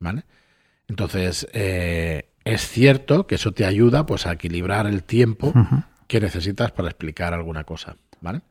¿Vale? 0.00 0.24
Entonces, 0.88 1.46
eh, 1.52 2.30
es 2.44 2.68
cierto 2.68 3.26
que 3.26 3.36
eso 3.36 3.52
te 3.52 3.64
ayuda 3.64 4.06
pues, 4.06 4.26
a 4.26 4.32
equilibrar 4.32 4.86
el 4.86 5.04
tiempo 5.04 5.48
uh 5.48 5.52
-huh. 5.52 5.84
que 6.06 6.20
necesitas 6.20 6.72
para 6.72 6.88
explicar 6.88 7.34
alguna 7.34 7.64
cosa. 7.64 7.96
¿Vale? 8.20 8.42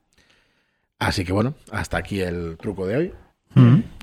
Así 0.98 1.26
que 1.26 1.34
bueno, 1.34 1.56
hasta 1.72 1.98
aquí 1.98 2.22
el 2.22 2.58
truco 2.58 2.88
de 2.88 2.98
hoy. 2.98 3.14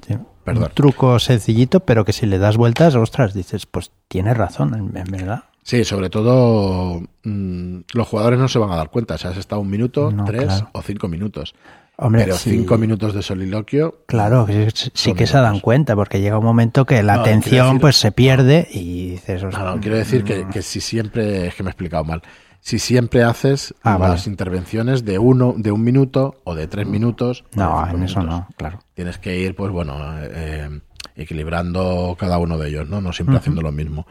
Sí. 0.06 0.16
Perdón. 0.44 0.64
Un 0.64 0.70
truco 0.74 1.18
sencillito, 1.18 1.80
pero 1.80 2.04
que 2.04 2.12
si 2.12 2.26
le 2.26 2.38
das 2.38 2.56
vueltas, 2.56 2.94
ostras, 2.94 3.32
dices, 3.32 3.66
pues 3.66 3.92
tienes 4.08 4.36
razón, 4.36 4.74
en 4.74 5.10
verdad. 5.10 5.44
Sí, 5.62 5.84
sobre 5.84 6.10
todo 6.10 7.02
mmm, 7.22 7.80
los 7.92 8.08
jugadores 8.08 8.38
no 8.38 8.48
se 8.48 8.58
van 8.58 8.72
a 8.72 8.76
dar 8.76 8.90
cuenta. 8.90 9.14
O 9.14 9.18
sea, 9.18 9.30
has 9.30 9.36
estado 9.36 9.60
un 9.60 9.70
minuto, 9.70 10.10
no, 10.10 10.24
tres 10.24 10.44
claro. 10.44 10.70
o 10.72 10.82
cinco 10.82 11.08
minutos. 11.08 11.54
Hombre, 11.96 12.24
pero 12.24 12.36
sí. 12.36 12.50
cinco 12.50 12.78
minutos 12.78 13.14
de 13.14 13.22
soliloquio. 13.22 14.02
Claro, 14.06 14.46
sí, 14.48 14.90
sí 14.92 15.14
que 15.14 15.26
se 15.26 15.38
dan 15.38 15.60
cuenta, 15.60 15.94
porque 15.94 16.20
llega 16.20 16.38
un 16.38 16.44
momento 16.44 16.84
que 16.84 17.02
la 17.02 17.16
no, 17.16 17.20
atención 17.20 17.66
decir, 17.66 17.80
pues 17.80 17.96
se 17.96 18.10
pierde 18.10 18.66
y 18.72 19.10
dices. 19.10 19.44
No, 19.44 19.50
no, 19.50 19.80
quiero 19.80 19.98
decir 19.98 20.24
que, 20.24 20.46
que, 20.48 20.62
si 20.62 20.80
siempre. 20.80 21.46
Es 21.46 21.54
que 21.54 21.62
me 21.62 21.68
he 21.68 21.72
explicado 21.72 22.04
mal. 22.04 22.22
Si 22.64 22.78
siempre 22.78 23.24
haces 23.24 23.74
Ah, 23.82 23.98
las 23.98 24.00
vale. 24.00 24.22
intervenciones 24.26 25.04
de 25.04 25.18
uno, 25.18 25.52
de 25.56 25.72
un 25.72 25.82
minuto 25.82 26.36
o 26.44 26.54
de 26.54 26.68
tres 26.68 26.86
minutos. 26.86 27.44
o 27.56 27.58
de 27.58 27.64
No, 27.64 27.86
en 27.90 28.02
eso 28.04 28.20
minutos. 28.20 28.24
no, 28.40 28.48
claro. 28.56 28.78
Tienes 28.94 29.18
que 29.18 29.36
ir, 29.38 29.54
pues 29.56 29.70
bueno, 29.72 29.94
eh, 30.20 30.80
equilibrando 31.16 32.16
cada 32.18 32.38
uno 32.38 32.58
de 32.58 32.68
ellos, 32.68 32.88
¿no? 32.88 33.00
No 33.00 33.12
siempre 33.12 33.36
haciendo 33.36 33.62
lo 33.62 33.72
mismo. 33.72 34.06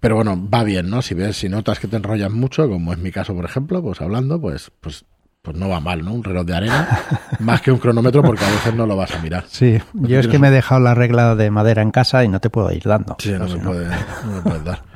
Pero 0.00 0.16
bueno, 0.16 0.36
va 0.52 0.64
bien, 0.64 0.90
¿no? 0.90 1.00
Si 1.00 1.14
ves, 1.14 1.36
si 1.36 1.48
notas 1.48 1.78
que 1.78 1.86
te 1.88 1.96
enrollas 1.96 2.30
mucho, 2.30 2.68
como 2.68 2.92
es 2.92 2.98
mi 2.98 3.10
caso, 3.12 3.34
por 3.34 3.44
ejemplo, 3.44 3.80
pues 3.82 4.00
hablando, 4.00 4.40
pues, 4.40 4.70
pues, 4.80 5.04
pues 5.42 5.56
no 5.56 5.68
va 5.68 5.80
mal, 5.80 6.04
¿no? 6.04 6.12
Un 6.12 6.24
reloj 6.24 6.44
de 6.44 6.54
arena, 6.56 6.88
más 7.40 7.62
que 7.62 7.70
un 7.72 7.78
cronómetro, 7.78 8.22
porque 8.22 8.44
a 8.44 8.50
veces 8.50 8.74
no 8.74 8.84
lo 8.86 8.96
vas 8.96 9.14
a 9.14 9.18
mirar. 9.22 9.44
Sí, 9.48 9.78
yo 9.94 10.18
es 10.18 10.26
que 10.28 10.38
me 10.38 10.48
he 10.48 10.50
dejado 10.50 10.80
la 10.80 10.94
regla 10.94 11.36
de 11.36 11.50
madera 11.50 11.82
en 11.82 11.90
casa 11.92 12.22
y 12.24 12.28
no 12.28 12.40
te 12.40 12.50
puedo 12.50 12.70
ir 12.72 12.82
dando. 12.84 13.16
Sí, 13.18 13.30
no 13.32 13.46
me, 13.46 13.56
puede, 13.58 13.88
no 14.26 14.32
me 14.32 14.40
puedes 14.42 14.64
dar. 14.64 14.82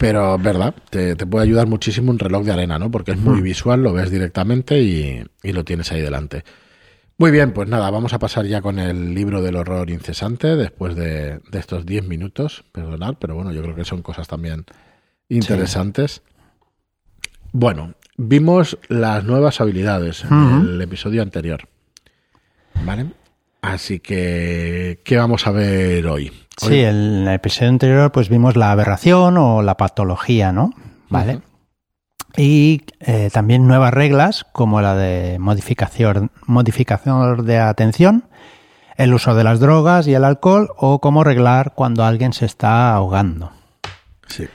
Pero, 0.00 0.38
verdad, 0.38 0.74
te, 0.88 1.14
te 1.14 1.26
puede 1.26 1.44
ayudar 1.44 1.66
muchísimo 1.66 2.10
un 2.10 2.18
reloj 2.18 2.42
de 2.46 2.52
arena, 2.52 2.78
¿no? 2.78 2.90
Porque 2.90 3.10
es 3.10 3.18
muy 3.18 3.42
visual, 3.42 3.82
lo 3.82 3.92
ves 3.92 4.10
directamente 4.10 4.80
y, 4.80 5.22
y 5.42 5.52
lo 5.52 5.62
tienes 5.62 5.92
ahí 5.92 6.00
delante. 6.00 6.42
Muy 7.18 7.30
bien, 7.30 7.52
pues 7.52 7.68
nada, 7.68 7.90
vamos 7.90 8.14
a 8.14 8.18
pasar 8.18 8.46
ya 8.46 8.62
con 8.62 8.78
el 8.78 9.12
libro 9.12 9.42
del 9.42 9.56
horror 9.56 9.90
incesante 9.90 10.56
después 10.56 10.96
de, 10.96 11.40
de 11.40 11.58
estos 11.58 11.84
10 11.84 12.08
minutos, 12.08 12.64
perdonad, 12.72 13.16
pero 13.20 13.34
bueno, 13.34 13.52
yo 13.52 13.60
creo 13.60 13.74
que 13.74 13.84
son 13.84 14.00
cosas 14.00 14.26
también 14.26 14.64
interesantes. 15.28 16.22
Bueno, 17.52 17.92
vimos 18.16 18.78
las 18.88 19.24
nuevas 19.24 19.60
habilidades 19.60 20.24
en 20.24 20.66
el 20.66 20.80
episodio 20.80 21.20
anterior. 21.20 21.68
¿Vale? 22.86 23.04
Así 23.60 24.00
que, 24.00 25.02
¿qué 25.04 25.18
vamos 25.18 25.46
a 25.46 25.50
ver 25.50 26.06
hoy? 26.06 26.32
Sí, 26.68 26.80
en 26.80 27.26
el 27.26 27.28
episodio 27.28 27.70
anterior 27.70 28.12
pues 28.12 28.28
vimos 28.28 28.56
la 28.56 28.70
aberración 28.72 29.38
o 29.38 29.62
la 29.62 29.76
patología, 29.76 30.52
¿no? 30.52 30.70
Vale. 31.08 31.40
Y 32.36 32.82
eh, 33.00 33.30
también 33.32 33.66
nuevas 33.66 33.92
reglas 33.92 34.46
como 34.52 34.80
la 34.80 34.94
de 34.94 35.38
modificación, 35.38 36.30
modificación 36.46 37.44
de 37.44 37.58
atención, 37.58 38.24
el 38.96 39.14
uso 39.14 39.34
de 39.34 39.44
las 39.44 39.58
drogas 39.58 40.06
y 40.06 40.14
el 40.14 40.24
alcohol 40.24 40.68
o 40.76 41.00
cómo 41.00 41.22
arreglar 41.22 41.72
cuando 41.74 42.04
alguien 42.04 42.32
se 42.32 42.46
está 42.46 42.94
ahogando. 42.94 43.52
Sí. 44.26 44.46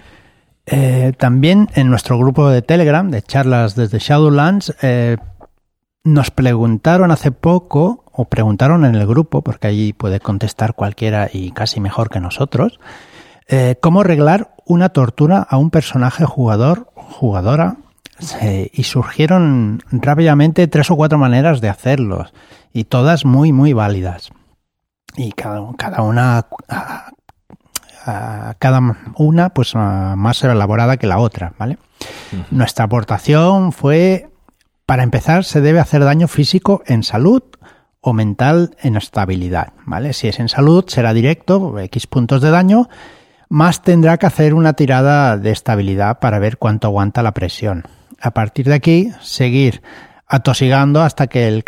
Eh, 0.68 1.14
también 1.18 1.70
en 1.76 1.90
nuestro 1.90 2.18
grupo 2.18 2.50
de 2.50 2.62
Telegram 2.62 3.12
de 3.12 3.22
charlas 3.22 3.76
desde 3.76 4.00
Shadowlands 4.00 4.76
eh, 4.82 5.18
nos 6.06 6.32
preguntaron 6.32 7.12
hace 7.12 7.32
poco, 7.32 8.06
o 8.14 8.26
preguntaron 8.26 8.86
en 8.86 8.96
el 8.96 9.06
grupo, 9.06 9.42
porque 9.42 9.68
allí 9.68 9.92
puede 9.92 10.22
contestar 10.22 10.74
cualquiera 10.74 11.30
y 11.34 11.52
casi 11.52 11.82
mejor 11.82 12.10
que 12.10 12.22
nosotros, 12.22 12.80
eh, 13.50 13.76
cómo 13.82 14.00
arreglar 14.02 14.56
una 14.66 14.90
tortura 14.90 15.40
a 15.50 15.58
un 15.58 15.70
personaje 15.70 16.24
jugador, 16.24 16.90
jugadora, 16.96 17.76
y 18.72 18.84
surgieron 18.84 19.82
rápidamente 19.92 20.68
tres 20.70 20.90
o 20.90 20.96
cuatro 20.96 21.18
maneras 21.18 21.60
de 21.60 21.68
hacerlos, 21.68 22.34
y 22.72 22.86
todas 22.86 23.26
muy, 23.26 23.52
muy 23.52 23.74
válidas. 23.74 24.30
Y 25.18 25.34
cada, 25.34 25.62
cada 25.78 26.02
una 26.02 26.46
a- 26.70 27.10
a 28.06 28.54
cada 28.60 28.80
una 29.18 29.50
pues 29.50 29.76
a- 29.76 30.16
más 30.16 30.44
elaborada 30.44 30.96
que 30.98 31.08
la 31.08 31.18
otra, 31.18 31.54
¿vale? 31.58 31.78
Nuestra 32.52 32.86
aportación 32.86 33.72
fue, 33.72 34.30
para 34.86 35.04
empezar, 35.04 35.44
se 35.44 35.62
debe 35.62 35.80
hacer 35.80 36.04
daño 36.04 36.28
físico 36.28 36.84
en 36.86 37.04
salud 37.04 37.44
o 38.02 38.14
mental 38.14 38.76
en 38.82 38.96
estabilidad, 38.98 39.74
¿vale? 39.86 40.14
Si 40.14 40.28
es 40.28 40.40
en 40.40 40.48
salud 40.48 40.86
será 40.88 41.14
directo, 41.14 41.80
X 41.80 42.06
puntos 42.06 42.42
de 42.42 42.52
daño, 42.52 42.88
más 43.50 43.82
tendrá 43.82 44.18
que 44.18 44.28
hacer 44.28 44.54
una 44.54 44.74
tirada 44.74 45.38
de 45.38 45.52
estabilidad 45.52 46.20
para 46.20 46.40
ver 46.40 46.58
cuánto 46.58 46.88
aguanta 46.88 47.24
la 47.24 47.34
presión. 47.34 47.84
A 48.22 48.32
partir 48.32 48.68
de 48.68 48.76
aquí, 48.76 49.12
seguir 49.22 49.82
atosigando 50.28 51.02
hasta 51.02 51.28
que 51.28 51.64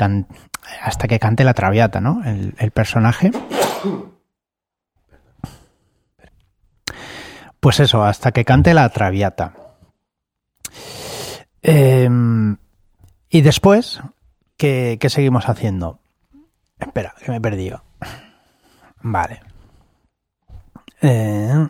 hasta 0.81 1.07
que 1.07 1.19
cante 1.19 1.43
la 1.43 1.53
traviata, 1.53 2.01
¿no? 2.01 2.21
El, 2.24 2.53
el 2.57 2.71
personaje. 2.71 3.31
Pues 7.59 7.79
eso, 7.79 8.03
hasta 8.03 8.31
que 8.31 8.45
cante 8.45 8.74
la 8.74 8.89
traviata. 8.89 9.53
Eh, 11.63 12.07
y 13.29 13.41
después, 13.41 14.01
¿qué, 14.57 14.98
qué 15.00 15.10
seguimos 15.10 15.50
haciendo? 15.50 16.00
Espera, 16.79 17.13
que 17.24 17.31
me 17.31 17.38
he 17.38 17.41
perdido. 17.41 17.84
Vale. 19.01 19.41
Eh, 21.01 21.67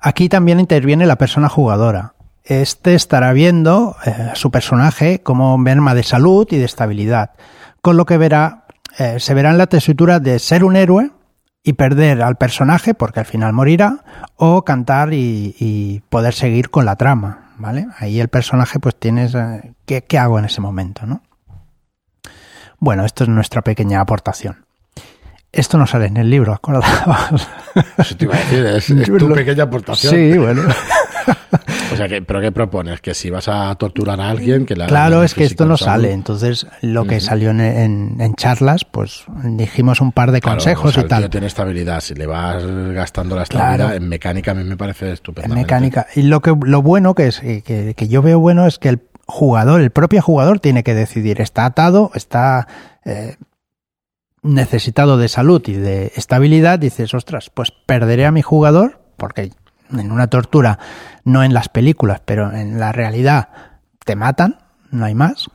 aquí 0.00 0.28
también 0.28 0.60
interviene 0.60 1.06
la 1.06 1.16
persona 1.16 1.48
jugadora. 1.48 2.14
Este 2.44 2.94
estará 2.94 3.32
viendo 3.32 3.96
eh, 4.04 4.30
su 4.34 4.50
personaje 4.50 5.22
como 5.22 5.56
merma 5.58 5.94
de 5.94 6.02
salud 6.02 6.46
y 6.50 6.56
de 6.56 6.64
estabilidad, 6.64 7.32
con 7.80 7.96
lo 7.96 8.06
que 8.06 8.18
verá, 8.18 8.64
eh, 8.98 9.20
se 9.20 9.34
verá 9.34 9.50
en 9.50 9.58
la 9.58 9.66
tesitura 9.66 10.20
de 10.20 10.38
ser 10.38 10.64
un 10.64 10.76
héroe 10.76 11.10
y 11.62 11.74
perder 11.74 12.22
al 12.22 12.36
personaje 12.36 12.94
porque 12.94 13.20
al 13.20 13.26
final 13.26 13.52
morirá 13.52 14.04
o 14.36 14.64
cantar 14.64 15.12
y 15.12 16.02
poder 16.08 16.32
seguir 16.32 16.70
con 16.70 16.86
la 16.86 16.96
trama, 16.96 17.49
¿vale? 17.60 17.86
Ahí 17.98 18.18
el 18.20 18.28
personaje 18.28 18.80
pues 18.80 18.96
tienes 18.98 19.36
¿qué, 19.86 20.02
qué 20.02 20.18
hago 20.18 20.38
en 20.38 20.46
ese 20.46 20.60
momento, 20.60 21.06
¿no? 21.06 21.22
Bueno, 22.78 23.04
esto 23.04 23.24
es 23.24 23.28
nuestra 23.28 23.60
pequeña 23.62 24.00
aportación. 24.00 24.64
Esto 25.52 25.76
no 25.76 25.86
sale 25.86 26.06
en 26.06 26.16
el 26.16 26.30
libro, 26.30 26.54
acordaos. 26.54 26.86
Eso 27.98 28.16
te 28.16 28.24
iba 28.24 28.34
a 28.34 28.38
decir, 28.38 28.64
es, 28.64 28.90
es 28.90 29.06
tu 29.18 29.32
pequeña 29.32 29.64
aportación. 29.64 30.14
Sí, 30.14 30.38
bueno. 30.38 30.62
Sea, 32.00 32.08
que, 32.08 32.22
¿pero 32.22 32.40
qué 32.40 32.50
propones? 32.52 33.00
Que 33.00 33.14
si 33.14 33.30
vas 33.30 33.48
a 33.48 33.74
torturar 33.74 34.20
a 34.20 34.30
alguien, 34.30 34.64
que 34.66 34.74
hagas 34.74 34.88
Claro, 34.88 35.22
es 35.22 35.34
que 35.34 35.44
esto 35.44 35.66
no 35.66 35.74
en 35.74 35.78
salud. 35.78 36.04
sale. 36.04 36.12
Entonces, 36.12 36.66
lo 36.82 37.04
que 37.04 37.20
salió 37.20 37.50
en, 37.50 37.60
en- 37.60 38.20
en 38.20 38.34
charlas, 38.34 38.84
pues 38.84 39.24
dijimos 39.44 40.00
un 40.00 40.12
par 40.12 40.32
de 40.32 40.40
Claro, 40.40 40.56
consejos 40.58 40.90
o 40.90 40.92
sea, 40.92 41.00
y 41.02 41.04
el 41.04 41.08
tal. 41.10 41.22
tío 41.24 41.30
tiene 41.30 41.46
estabilidad. 41.46 42.00
Si 42.00 42.14
le 42.14 42.26
vas 42.26 42.64
gastando 42.94 43.36
la 43.36 43.42
estabilidad, 43.42 43.76
Claro. 43.88 43.94
en 43.94 44.08
mecánica 44.08 44.52
a 44.52 44.54
mí 44.54 44.64
me 44.64 44.76
parece 44.76 45.06
En 45.08 45.12
estupendo. 45.12 45.54
mecánica. 45.54 46.06
Y 46.14 46.22
lo 46.22 46.40
que 46.40 46.54
lo 46.62 46.82
bueno 46.82 47.14
que 47.14 47.26
es 47.28 47.42
eh, 47.42 47.62
que, 47.64 47.94
que 47.94 48.08
yo 48.08 48.22
veo 48.22 48.38
bueno 48.40 48.66
es 48.66 48.78
que 48.78 48.88
el 48.88 49.02
jugador, 49.26 49.80
el 49.80 49.90
propio 49.90 50.22
jugador, 50.22 50.58
tiene 50.60 50.82
que 50.82 50.94
decidir. 50.94 51.40
Está 51.40 51.64
atado, 51.66 52.10
está 52.14 52.66
eh, 53.04 53.36
necesitado 54.42 55.18
de 55.18 55.28
salud 55.28 55.62
y 55.66 55.74
de 55.74 56.12
estabilidad. 56.16 56.78
Dices, 56.78 57.12
ostras, 57.14 57.50
pues 57.52 57.70
perderé 57.86 58.26
a 58.26 58.32
mi 58.32 58.42
jugador, 58.42 59.00
porque 59.16 59.50
en 59.92 60.12
una 60.12 60.28
tortura, 60.28 60.78
no 61.24 61.42
en 61.42 61.54
las 61.54 61.68
películas, 61.68 62.20
pero 62.24 62.52
en 62.52 62.78
la 62.80 62.92
realidad, 62.92 63.48
te 64.04 64.16
matan, 64.16 64.58
no 64.90 65.04
hay 65.04 65.14
más. 65.14 65.46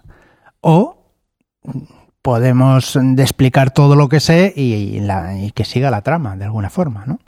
O 0.61 1.11
podemos 2.21 2.97
de 3.01 3.21
explicar 3.23 3.71
todo 3.71 3.95
lo 3.95 4.09
que 4.09 4.19
sé 4.19 4.53
y, 4.55 4.73
y 4.73 4.99
la- 4.99 5.37
y 5.37 5.51
que 5.51 5.65
siga 5.65 5.91
la 5.91 6.01
trama 6.01 6.35
de 6.35 6.45
alguna 6.45 6.69
forma, 6.69 7.05
¿no? 7.05 7.19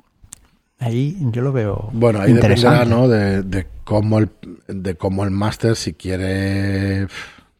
Ahí 0.79 1.17
yo 1.31 1.41
lo 1.41 1.51
veo 1.51 1.89
Bueno, 1.91 2.21
ahí 2.21 2.31
interesante. 2.31 2.77
dependerá, 2.79 3.01
¿no? 3.01 3.07
De, 3.07 3.41
de 3.43 3.67
cómo 3.83 4.19
el 4.19 4.29
de 4.67 4.95
cómo 4.95 5.23
el 5.23 5.31
máster 5.31 5.75
si 5.75 5.93
quiere 5.93 7.07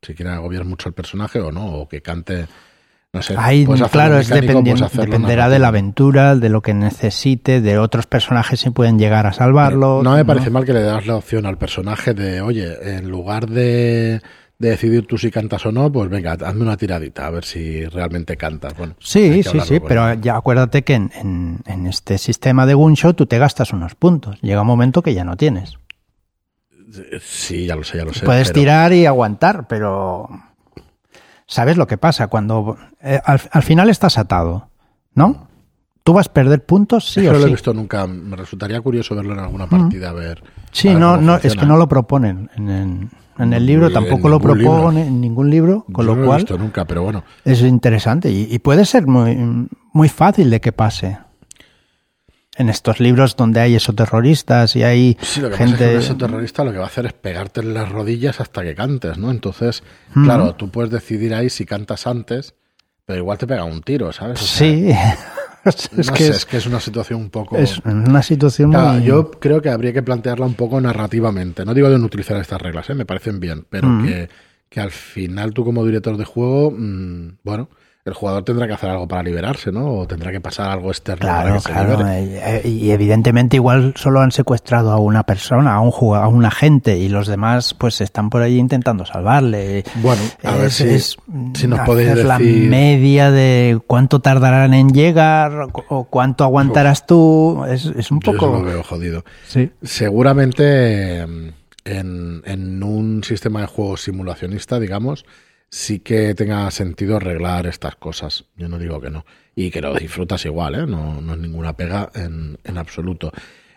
si 0.01 0.13
quiere 0.13 0.31
agobiar 0.31 0.65
mucho 0.65 0.87
el 0.89 0.93
personaje 0.93 1.39
o 1.39 1.51
no, 1.51 1.65
o 1.65 1.87
que 1.89 2.01
cante 2.01 2.47
no 3.13 3.21
sé. 3.21 3.35
Ahí, 3.37 3.63
hacerlo 3.63 3.89
claro, 3.89 4.17
es 4.19 4.29
mecánico, 4.29 4.59
dependi- 4.59 4.63
puedes 4.65 4.81
hacerlo 4.81 5.05
dependerá 5.05 5.49
de 5.49 5.59
la 5.59 5.69
aventura, 5.69 6.35
de 6.35 6.49
lo 6.49 6.61
que 6.61 6.73
necesite, 6.73 7.61
de 7.61 7.77
otros 7.79 8.05
personajes 8.05 8.59
si 8.59 8.69
pueden 8.69 8.99
llegar 8.99 9.25
a 9.25 9.33
salvarlo. 9.33 10.01
No 10.03 10.13
me 10.15 10.25
parece 10.25 10.49
mal 10.49 10.65
que 10.65 10.73
le 10.73 10.81
das 10.81 11.07
la 11.07 11.15
opción 11.15 11.45
al 11.45 11.57
personaje 11.57 12.13
de, 12.13 12.41
oye, 12.41 12.97
en 12.97 13.09
lugar 13.09 13.47
de, 13.47 14.21
de 14.59 14.69
decidir 14.69 15.07
tú 15.07 15.17
si 15.17 15.31
cantas 15.31 15.65
o 15.65 15.71
no, 15.71 15.91
pues 15.91 16.09
venga, 16.09 16.33
hazme 16.33 16.61
una 16.63 16.77
tiradita 16.77 17.25
a 17.27 17.29
ver 17.31 17.45
si 17.45 17.85
realmente 17.85 18.35
cantas. 18.37 18.75
Bueno, 18.77 18.95
Sí, 18.99 19.41
sí, 19.41 19.59
sí, 19.61 19.79
pero 19.79 20.13
ya 20.15 20.35
acuérdate 20.35 20.83
que 20.83 20.93
en, 20.95 21.11
en- 21.15 21.59
en 21.65 21.87
este 21.87 22.17
sistema 22.17 22.65
de 22.65 22.73
Gunshow 22.75 23.13
tú 23.13 23.25
te 23.25 23.39
gastas 23.39 23.71
unos 23.73 23.95
puntos. 23.95 24.39
Llega 24.41 24.61
un 24.61 24.67
momento 24.67 25.01
que 25.01 25.13
ya 25.13 25.23
no 25.23 25.37
tienes. 25.37 25.77
Sí, 27.21 27.65
ya 27.65 27.75
lo 27.75 27.83
sé, 27.83 27.97
ya 27.97 28.05
lo 28.05 28.13
sé. 28.13 28.25
Puedes 28.25 28.49
pero- 28.49 28.59
tirar 28.61 28.93
y 28.93 29.05
aguantar, 29.05 29.67
pero 29.67 30.29
¿sabes 31.47 31.77
lo 31.77 31.87
que 31.87 31.97
pasa? 31.97 32.27
Cuando 32.27 32.77
eh, 33.01 33.19
al, 33.25 33.41
al 33.51 33.63
final 33.63 33.89
estás 33.89 34.17
atado, 34.17 34.69
¿no? 35.13 35.47
Tú 36.03 36.13
vas 36.13 36.27
a 36.27 36.33
perder 36.33 36.65
puntos, 36.65 37.09
sí 37.11 37.27
o 37.27 37.33
no 37.33 37.39
lo 37.39 37.43
he 37.45 37.47
sí. 37.47 37.53
visto 37.55 37.73
nunca. 37.73 38.07
Me 38.07 38.35
resultaría 38.37 38.79
curioso 38.79 39.13
verlo 39.15 39.33
en 39.33 39.39
alguna 39.39 39.67
partida, 39.67 40.09
a 40.11 40.13
ver. 40.13 40.41
Sí, 40.71 40.87
a 40.87 40.91
ver 40.91 40.99
no, 41.01 41.17
no, 41.17 41.35
es 41.35 41.55
que 41.55 41.65
no 41.65 41.75
lo 41.77 41.87
proponen 41.89 42.49
en, 42.55 42.69
en- 42.69 43.09
en 43.39 43.53
el 43.53 43.65
libro, 43.67 43.87
Ni 43.89 43.93
tampoco 43.93 44.29
lo 44.29 44.39
ningún 44.39 44.57
libro. 44.57 44.73
propone 44.77 45.05
en 45.07 45.21
ningún 45.21 45.49
libro, 45.51 45.85
con 45.91 46.05
Yo 46.07 46.15
lo 46.15 46.19
no 46.21 46.25
lo 46.25 46.33
he 46.33 46.37
visto 46.37 46.57
nunca, 46.57 46.85
pero 46.85 47.03
bueno. 47.03 47.23
es 47.45 47.61
interesante 47.61 48.31
y, 48.31 48.47
y 48.49 48.57
puede 48.59 48.83
ser 48.85 49.05
muy, 49.05 49.37
muy 49.93 50.09
fácil 50.09 50.49
de 50.49 50.59
que 50.59 50.71
pase. 50.71 51.19
En 52.57 52.69
estos 52.69 52.99
libros 52.99 53.35
donde 53.35 53.59
hay 53.59 53.75
esos 53.75 53.95
terroristas 53.95 54.75
y 54.75 54.83
hay 54.83 55.15
Sí, 55.21 55.41
lo 55.41 55.49
que 55.51 55.57
gente... 55.57 55.73
pasa 55.73 55.85
es 55.85 55.91
que 55.91 55.97
ese 55.97 56.15
terrorista 56.15 56.63
lo 56.63 56.71
que 56.71 56.79
va 56.79 56.85
a 56.85 56.87
hacer 56.87 57.05
es 57.05 57.13
pegarte 57.13 57.61
en 57.61 57.73
las 57.73 57.87
rodillas 57.89 58.41
hasta 58.41 58.63
que 58.63 58.73
cantes, 58.73 59.17
¿no? 59.17 59.29
Entonces, 59.31 59.83
claro, 60.13 60.55
tú 60.55 60.69
puedes 60.71 60.89
decidir 60.91 61.33
ahí 61.35 61.49
si 61.51 61.65
cantas 61.65 62.07
antes, 62.07 62.55
pero 63.05 63.19
igual 63.19 63.37
te 63.37 63.45
pega 63.47 63.63
un 63.63 63.81
tiro, 63.81 64.11
¿sabes? 64.11 64.41
O 64.41 64.45
sea, 64.45 64.57
Sí, 64.67 64.89
es, 65.65 65.89
no 66.07 66.13
que 66.13 66.23
sé, 66.23 66.29
es, 66.31 66.35
es 66.37 66.45
que 66.45 66.57
es 66.57 66.65
una 66.65 66.79
situación 66.79 67.21
un 67.21 67.29
poco... 67.29 67.57
es 67.57 67.77
una 67.85 68.23
situación 68.23 68.71
Claro, 68.71 68.93
muy... 68.93 69.03
yo 69.03 69.29
creo 69.31 69.61
que 69.61 69.69
habría 69.69 69.93
que 69.93 70.01
plantearla 70.01 70.45
un 70.45 70.55
poco 70.55 70.81
narrativamente. 70.81 71.63
No 71.63 71.73
digo 71.73 71.89
de 71.89 71.99
no 71.99 72.05
utilizar 72.05 72.37
estas 72.41 72.61
reglas, 72.61 72.89
¿eh? 72.89 72.95
me 72.95 73.05
parecen 73.05 73.39
bien, 73.39 73.65
pero 73.69 73.87
Mm. 73.87 74.05
que, 74.07 74.29
que 74.69 74.79
al 74.79 74.91
final 74.91 75.53
tú 75.53 75.63
como 75.63 75.85
director 75.85 76.17
de 76.17 76.25
juego, 76.25 76.71
mm, 76.71 77.37
bueno, 77.43 77.69
el 78.09 78.15
jugador 78.15 78.43
tendrá 78.43 78.67
que 78.67 78.73
hacer 78.73 78.89
algo 78.89 79.07
para 79.07 79.23
liberarse, 79.23 79.71
¿no? 79.71 79.87
O 79.99 80.07
tendrá 80.07 80.31
que 80.31 80.39
pasar 80.41 80.69
algo 80.71 80.89
externo 80.89 81.27
para 81.27 81.43
Claro, 81.43 81.61
que 81.61 81.71
claro. 81.71 82.07
eh, 82.07 82.61
eh, 82.63 82.67
Y 82.67 82.91
evidentemente 82.91 83.57
igual 83.57 83.93
solo 83.97 84.21
han 84.21 84.31
secuestrado 84.31 84.91
a 84.91 84.97
una 84.99 85.23
persona, 85.23 85.75
a 85.75 85.79
un 85.81 85.91
jugador, 85.91 86.25
a 86.25 86.27
un 86.29 86.45
agente, 86.45 86.97
y 86.97 87.09
los 87.09 87.27
demás 87.27 87.73
pues 87.73 88.01
están 88.01 88.29
por 88.29 88.41
ahí 88.41 88.57
intentando 88.57 89.05
salvarle. 89.05 89.83
Bueno, 89.95 90.21
a 90.43 90.55
ver 90.55 90.65
Es- 90.67 90.73
si, 90.75 90.83
es 90.89 91.17
si 91.53 91.67
nos 91.67 91.79
podéis 91.81 92.09
hacer 92.11 92.25
la 92.25 92.37
decir... 92.37 92.69
media 92.69 93.31
de 93.31 93.79
cuánto 93.87 94.19
tardarán 94.19 94.73
en 94.73 94.89
llegar 94.89 95.67
o 95.89 96.03
cuánto 96.05 96.43
aguantarás 96.43 97.05
tú. 97.05 97.63
Es, 97.69 97.85
es 97.85 98.11
un 98.11 98.19
Yo 98.21 98.31
eso 98.31 98.45
lo 98.47 98.51
poco... 98.53 98.63
veo 98.63 98.83
jodido. 98.83 99.23
Sí. 99.47 99.69
Seguramente 99.83 101.25
mm, 101.25 101.47
en, 101.85 102.41
en 102.45 102.83
un 102.83 103.23
sistema 103.23 103.61
de 103.61 103.67
juego 103.67 103.97
simulacionista, 103.97 104.79
digamos, 104.79 105.25
sí 105.69 105.99
que 105.99 106.33
tenga 106.35 106.69
sentido 106.71 107.17
arreglar 107.17 107.67
estas 107.67 107.95
cosas. 107.95 108.45
Yo 108.55 108.67
no 108.69 108.77
digo 108.79 108.99
que 109.01 109.09
no. 109.09 109.25
Y 109.55 109.71
que 109.71 109.81
lo 109.81 109.93
disfrutas 109.95 110.45
igual, 110.45 110.75
¿eh? 110.75 110.85
No, 110.87 111.19
no 111.21 111.33
es 111.33 111.39
ninguna 111.39 111.75
pega 111.75 112.09
en, 112.15 112.57
en 112.63 112.77
absoluto. 112.77 113.31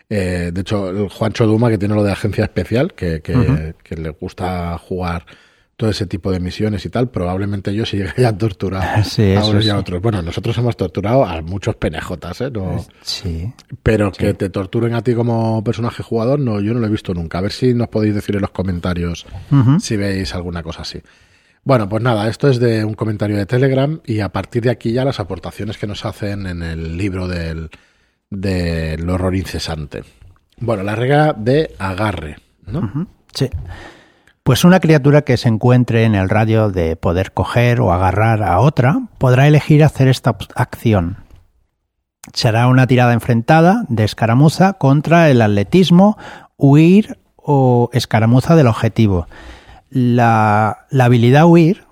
Eh, 0.09 0.51
de 0.53 0.61
hecho, 0.61 0.89
el 0.89 1.09
Juancho 1.09 1.47
Duma, 1.47 1.69
que 1.69 1.77
tiene 1.77 1.95
lo 1.95 2.03
de 2.03 2.11
agencia 2.11 2.43
especial, 2.43 2.93
que, 2.93 3.21
que, 3.21 3.75
que 3.83 3.95
le 3.95 4.09
gusta 4.09 4.77
jugar 4.77 5.25
todo 5.77 5.89
ese 5.89 6.05
tipo 6.05 6.31
de 6.31 6.39
misiones 6.39 6.85
y 6.85 6.89
tal, 6.89 7.09
probablemente 7.09 7.73
yo 7.73 7.85
si 7.87 7.97
llegaría 7.97 8.27
a 8.27 8.37
torturar 8.37 9.03
Sí, 9.05 9.33
a 9.33 9.43
unos 9.43 9.65
y 9.65 9.69
a 9.69 9.73
sí. 9.73 9.79
otros. 9.79 10.01
Bueno, 10.01 10.21
nosotros 10.21 10.55
hemos 10.59 10.77
torturado 10.77 11.25
a 11.25 11.41
muchos 11.41 11.75
penejotas, 11.77 12.41
¿eh? 12.41 12.51
No, 12.51 12.85
Sí. 13.01 13.51
pero 13.81 14.11
que 14.11 14.35
te 14.35 14.49
torturen 14.51 14.93
a 14.93 15.01
ti 15.01 15.15
como 15.15 15.63
personaje 15.63 16.03
jugador, 16.03 16.39
no, 16.39 16.59
yo 16.61 16.73
no 16.75 16.79
lo 16.81 16.85
he 16.87 16.91
visto 16.91 17.13
nunca. 17.15 17.39
A 17.39 17.41
ver 17.41 17.51
si 17.51 17.73
nos 17.73 17.87
podéis 17.87 18.13
decir 18.13 18.35
en 18.35 18.41
los 18.41 18.51
comentarios 18.51 19.25
si 19.81 19.97
veis 19.97 20.35
alguna 20.35 20.61
cosa 20.61 20.83
así. 20.83 21.01
Bueno, 21.63 21.87
pues 21.87 22.01
nada, 22.01 22.27
esto 22.27 22.49
es 22.49 22.59
de 22.59 22.83
un 22.83 22.95
comentario 22.95 23.37
de 23.37 23.45
Telegram 23.45 23.99
y 24.05 24.21
a 24.21 24.29
partir 24.29 24.63
de 24.63 24.71
aquí 24.71 24.93
ya 24.93 25.05
las 25.05 25.19
aportaciones 25.19 25.77
que 25.77 25.87
nos 25.87 26.05
hacen 26.05 26.47
en 26.47 26.63
el 26.63 26.97
libro 26.97 27.27
del, 27.27 27.69
del 28.31 29.07
horror 29.09 29.35
incesante. 29.35 30.03
Bueno, 30.57 30.83
la 30.83 30.95
regla 30.95 31.33
de 31.37 31.75
agarre, 31.77 32.37
¿no? 32.65 33.07
Sí. 33.33 33.49
Pues 34.43 34.63
una 34.63 34.79
criatura 34.79 35.21
que 35.21 35.37
se 35.37 35.49
encuentre 35.49 36.03
en 36.03 36.15
el 36.15 36.29
radio 36.29 36.69
de 36.69 36.95
poder 36.95 37.31
coger 37.31 37.79
o 37.79 37.93
agarrar 37.93 38.41
a 38.41 38.59
otra 38.59 39.07
podrá 39.19 39.47
elegir 39.47 39.83
hacer 39.83 40.07
esta 40.07 40.35
acción. 40.55 41.17
Será 42.33 42.67
una 42.67 42.87
tirada 42.87 43.13
enfrentada 43.13 43.85
de 43.87 44.03
escaramuza 44.03 44.73
contra 44.73 45.29
el 45.29 45.41
atletismo, 45.41 46.17
huir 46.57 47.19
o 47.35 47.89
escaramuza 47.93 48.55
del 48.55 48.67
objetivo. 48.67 49.27
La, 49.91 50.85
la 50.89 51.05
habilidad 51.05 51.45
huir 51.45 51.83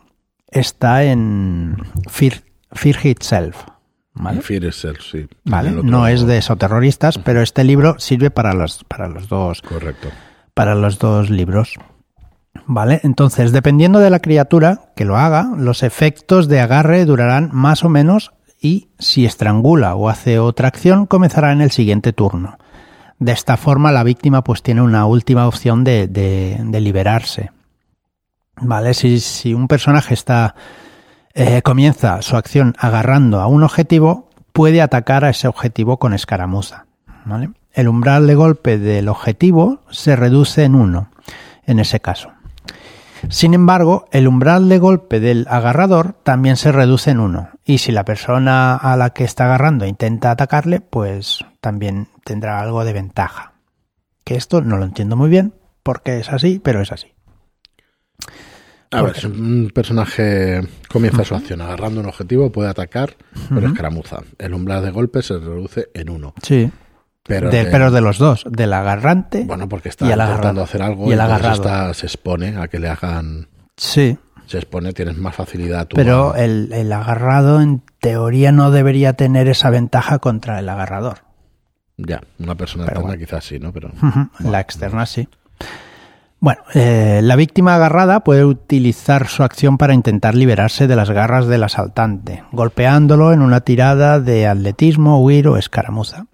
está 0.49 1.03
en 1.03 1.77
Fear, 2.07 2.41
Fear 2.71 3.05
Itself. 3.05 3.57
¿vale? 4.13 4.41
Fear 4.41 4.63
itself, 4.63 4.99
sí. 5.01 5.27
¿Vale? 5.45 5.71
No 5.83 6.07
es 6.07 6.25
de 6.25 6.37
esoterroristas, 6.39 7.17
pero 7.19 7.41
este 7.41 7.63
libro 7.63 7.99
sirve 7.99 8.31
para 8.31 8.53
los, 8.53 8.83
para 8.85 9.07
los 9.07 9.29
dos 9.29 9.61
Correcto. 9.61 10.09
para 10.53 10.75
los 10.75 10.97
dos 10.99 11.29
libros. 11.29 11.75
¿Vale? 12.65 12.99
Entonces, 13.03 13.51
dependiendo 13.51 13.99
de 13.99 14.09
la 14.09 14.19
criatura 14.19 14.91
que 14.95 15.05
lo 15.05 15.15
haga, 15.17 15.51
los 15.57 15.83
efectos 15.83 16.47
de 16.47 16.59
agarre 16.59 17.05
durarán 17.05 17.49
más 17.53 17.83
o 17.83 17.89
menos 17.89 18.31
y 18.61 18.89
si 18.97 19.25
estrangula 19.25 19.95
o 19.95 20.09
hace 20.09 20.39
otra 20.39 20.67
acción, 20.67 21.05
comenzará 21.05 21.51
en 21.53 21.61
el 21.61 21.71
siguiente 21.71 22.11
turno. 22.11 22.57
De 23.19 23.31
esta 23.31 23.55
forma, 23.57 23.91
la 23.91 24.03
víctima 24.03 24.43
pues 24.43 24.63
tiene 24.63 24.81
una 24.81 25.05
última 25.05 25.47
opción 25.47 25.83
de, 25.83 26.07
de- 26.07 26.57
de 26.61 26.81
liberarse. 26.81 27.51
¿Vale? 28.61 28.93
Si, 28.93 29.19
si 29.19 29.53
un 29.53 29.67
personaje 29.67 30.13
está 30.13 30.55
eh, 31.33 31.61
comienza 31.61 32.21
su 32.21 32.35
acción 32.35 32.75
agarrando 32.77 33.39
a 33.39 33.47
un 33.47 33.63
objetivo, 33.63 34.29
puede 34.51 34.81
atacar 34.81 35.23
a 35.23 35.29
ese 35.29 35.47
objetivo 35.47 35.97
con 35.97 36.13
escaramuza. 36.13 36.85
¿vale? 37.25 37.51
El 37.71 37.87
umbral 37.87 38.27
de 38.27 38.35
golpe 38.35 38.77
del 38.77 39.07
objetivo 39.07 39.81
se 39.89 40.15
reduce 40.15 40.63
en 40.63 40.75
uno, 40.75 41.11
en 41.65 41.79
ese 41.79 41.99
caso. 41.99 42.31
Sin 43.29 43.53
embargo, 43.53 44.07
el 44.11 44.27
umbral 44.27 44.69
de 44.69 44.79
golpe 44.79 45.19
del 45.19 45.45
agarrador 45.49 46.13
también 46.23 46.57
se 46.57 46.71
reduce 46.71 47.11
en 47.11 47.19
uno. 47.19 47.49
Y 47.63 47.77
si 47.79 47.91
la 47.91 48.05
persona 48.05 48.75
a 48.75 48.97
la 48.97 49.11
que 49.11 49.25
está 49.25 49.45
agarrando 49.45 49.85
intenta 49.85 50.31
atacarle, 50.31 50.79
pues 50.79 51.45
también 51.61 52.07
tendrá 52.23 52.59
algo 52.59 52.83
de 52.85 52.93
ventaja. 52.93 53.53
Que 54.23 54.35
esto 54.35 54.61
no 54.61 54.77
lo 54.77 54.85
entiendo 54.85 55.15
muy 55.15 55.29
bien, 55.29 55.53
porque 55.83 56.19
es 56.19 56.29
así, 56.31 56.59
pero 56.63 56.81
es 56.81 56.91
así. 56.91 57.13
A 58.91 59.01
ver, 59.03 59.15
si 59.15 59.27
un 59.27 59.69
personaje 59.73 60.61
comienza 60.87 61.23
su 61.23 61.35
acción 61.35 61.61
agarrando 61.61 61.99
un 62.01 62.07
objetivo, 62.07 62.51
puede 62.51 62.69
atacar 62.69 63.15
por 63.53 63.63
escaramuza. 63.63 64.17
El 64.39 64.53
umbral 64.55 64.83
de 64.83 64.91
golpe 64.91 65.21
se 65.21 65.35
reduce 65.37 65.89
en 65.93 66.09
uno. 66.09 66.33
Sí. 66.41 66.71
Pero, 67.23 67.51
De- 67.51 67.65
de- 67.65 67.69
pero 67.71 67.91
de 67.91 68.01
los 68.01 68.17
dos, 68.17 68.43
del 68.49 68.73
agarrante 68.73 69.43
bueno, 69.45 69.69
porque 69.69 69.89
está 69.89 70.07
y 70.07 70.11
el 70.11 70.19
intentando 70.19 70.63
hacer 70.63 70.81
algo 70.81 71.07
Y 71.07 71.13
el 71.13 71.21
agarrado. 71.21 71.53
está- 71.53 71.93
se 71.93 72.07
expone 72.07 72.57
a 72.57 72.67
que 72.67 72.79
le 72.79 72.89
hagan. 72.89 73.47
Sí, 73.77 74.17
Se 74.47 74.57
expone, 74.57 74.93
tienes 74.93 75.15
más 75.17 75.35
facilidad 75.35 75.85
tú. 75.87 75.95
pero 75.95 76.33
el, 76.33 76.71
el 76.73 76.91
agarrado 76.91 77.61
en 77.61 77.83
teoría 78.01 78.51
no 78.51 78.71
debería 78.71 79.13
tener 79.13 79.47
esa 79.47 79.69
ventaja 79.69 80.17
contra 80.17 80.57
el 80.57 80.67
agarrador. 80.67 81.19
Ya, 81.97 82.21
una 82.39 82.55
persona 82.55 82.85
Pero 82.85 83.01
externa 83.01 83.15
bueno. 83.17 83.25
quizás 83.25 83.43
sí, 83.45 83.59
¿no? 83.59 83.71
Pero. 83.73 83.91
La 84.39 84.59
externa 84.61 85.05
sí. 85.05 85.27
Bueno, 86.41 86.61
eh, 86.73 87.19
la 87.21 87.35
víctima 87.35 87.75
agarrada 87.75 88.23
puede 88.23 88.45
utilizar 88.45 89.27
su 89.27 89.43
acción 89.43 89.77
para 89.77 89.93
intentar 89.93 90.35
liberarse 90.35 90.87
de 90.87 90.95
las 90.95 91.11
garras 91.11 91.47
del 91.47 91.63
asaltante, 91.63 92.43
golpeándolo 92.53 93.33
en 93.33 93.41
una 93.41 93.61
tirada 93.61 94.21
de 94.21 94.47
atletismo, 94.47 95.21
huir 95.21 95.49
o 95.49 95.57
escaramuza. 95.57 96.27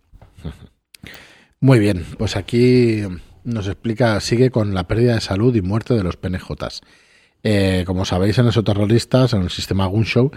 Muy 1.59 1.79
bien, 1.79 2.05
pues 2.19 2.35
aquí 2.35 3.01
nos 3.43 3.67
explica, 3.67 4.19
sigue 4.19 4.51
con 4.51 4.75
la 4.75 4.87
pérdida 4.87 5.15
de 5.15 5.21
salud 5.21 5.55
y 5.55 5.61
muerte 5.61 5.95
de 5.95 6.03
los 6.03 6.17
PNJs. 6.17 6.81
Eh, 7.41 7.83
como 7.87 8.05
sabéis, 8.05 8.37
en 8.37 8.47
esos 8.47 8.63
terroristas, 8.63 9.33
en 9.33 9.41
el 9.41 9.49
sistema 9.49 9.87
Gunshow, 9.87 10.31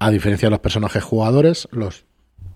a 0.00 0.10
diferencia 0.10 0.46
de 0.46 0.50
los 0.50 0.60
personajes 0.60 1.04
jugadores, 1.04 1.68
los, 1.70 2.06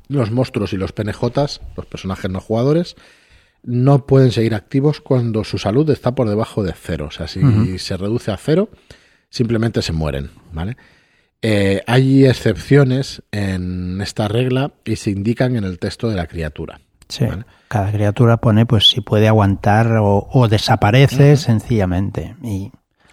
los 0.08 0.32
monstruos 0.32 0.72
y 0.72 0.76
los 0.76 0.92
PNJs, 0.92 1.60
los 1.76 1.86
personajes 1.86 2.30
no 2.30 2.40
jugadores, 2.40 2.96
no 3.62 4.07
pueden 4.07 4.33
seguir 4.33 4.55
activos 4.55 5.01
cuando 5.01 5.44
su 5.44 5.59
salud 5.59 5.88
está 5.90 6.14
por 6.14 6.29
debajo 6.29 6.62
de 6.62 6.73
cero. 6.73 7.07
O 7.09 7.11
sea, 7.11 7.29
si 7.29 7.79
se 7.79 7.96
reduce 7.96 8.31
a 8.31 8.37
cero, 8.37 8.68
simplemente 9.29 9.83
se 9.83 9.92
mueren, 9.92 10.31
¿vale? 10.53 10.77
Eh, 11.42 11.83
hay 11.87 12.27
excepciones 12.27 13.23
en 13.31 14.01
esta 14.03 14.29
regla 14.29 14.73
y 14.85 14.96
se 14.96 15.11
indican 15.11 15.57
en 15.57 15.64
el 15.64 15.79
texto 15.79 16.09
de 16.09 16.16
la 16.16 16.27
criatura. 16.27 16.81
Sí, 17.09 17.25
Vale. 17.25 17.44
cada 17.68 17.90
criatura 17.90 18.37
pone 18.37 18.66
pues 18.66 18.88
si 18.88 19.01
puede 19.01 19.27
aguantar 19.27 19.96
o, 19.96 20.29
o 20.31 20.49
desaparece 20.49 21.37
sencillamente. 21.37 22.37
Y 22.42 22.70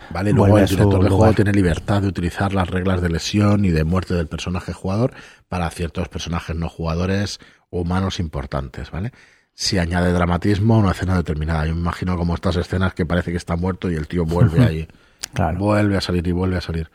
¿Vale? 0.09 0.31
Luego 0.33 0.57
el 0.57 0.67
director 0.67 1.03
de 1.03 1.09
juego 1.09 1.33
tiene 1.33 1.51
libertad 1.51 2.01
de 2.01 2.07
utilizar 2.07 2.53
las 2.53 2.69
reglas 2.69 3.01
de 3.01 3.09
lesión 3.09 3.65
y 3.65 3.69
de 3.69 3.83
muerte 3.83 4.13
del 4.13 4.27
personaje 4.27 4.73
jugador 4.73 5.13
para 5.49 5.69
ciertos 5.69 6.07
personajes 6.09 6.55
no 6.55 6.69
jugadores 6.69 7.39
o 7.69 7.81
humanos 7.81 8.19
importantes, 8.19 8.91
¿vale? 8.91 9.11
Si 9.59 9.79
añade 9.79 10.13
dramatismo 10.13 10.75
a 10.75 10.77
una 10.77 10.91
escena 10.91 11.15
determinada. 11.17 11.65
Yo 11.65 11.73
me 11.73 11.81
imagino 11.81 12.15
como 12.15 12.35
estas 12.35 12.57
escenas 12.57 12.93
que 12.93 13.07
parece 13.07 13.31
que 13.31 13.37
está 13.37 13.55
muerto 13.55 13.89
y 13.89 13.95
el 13.95 14.07
tío 14.07 14.23
vuelve 14.23 14.63
ahí. 14.63 14.87
claro. 15.33 15.57
Vuelve 15.57 15.97
a 15.97 16.01
salir 16.01 16.27
y 16.27 16.31
vuelve 16.31 16.57
a 16.57 16.61
salir. 16.61 16.91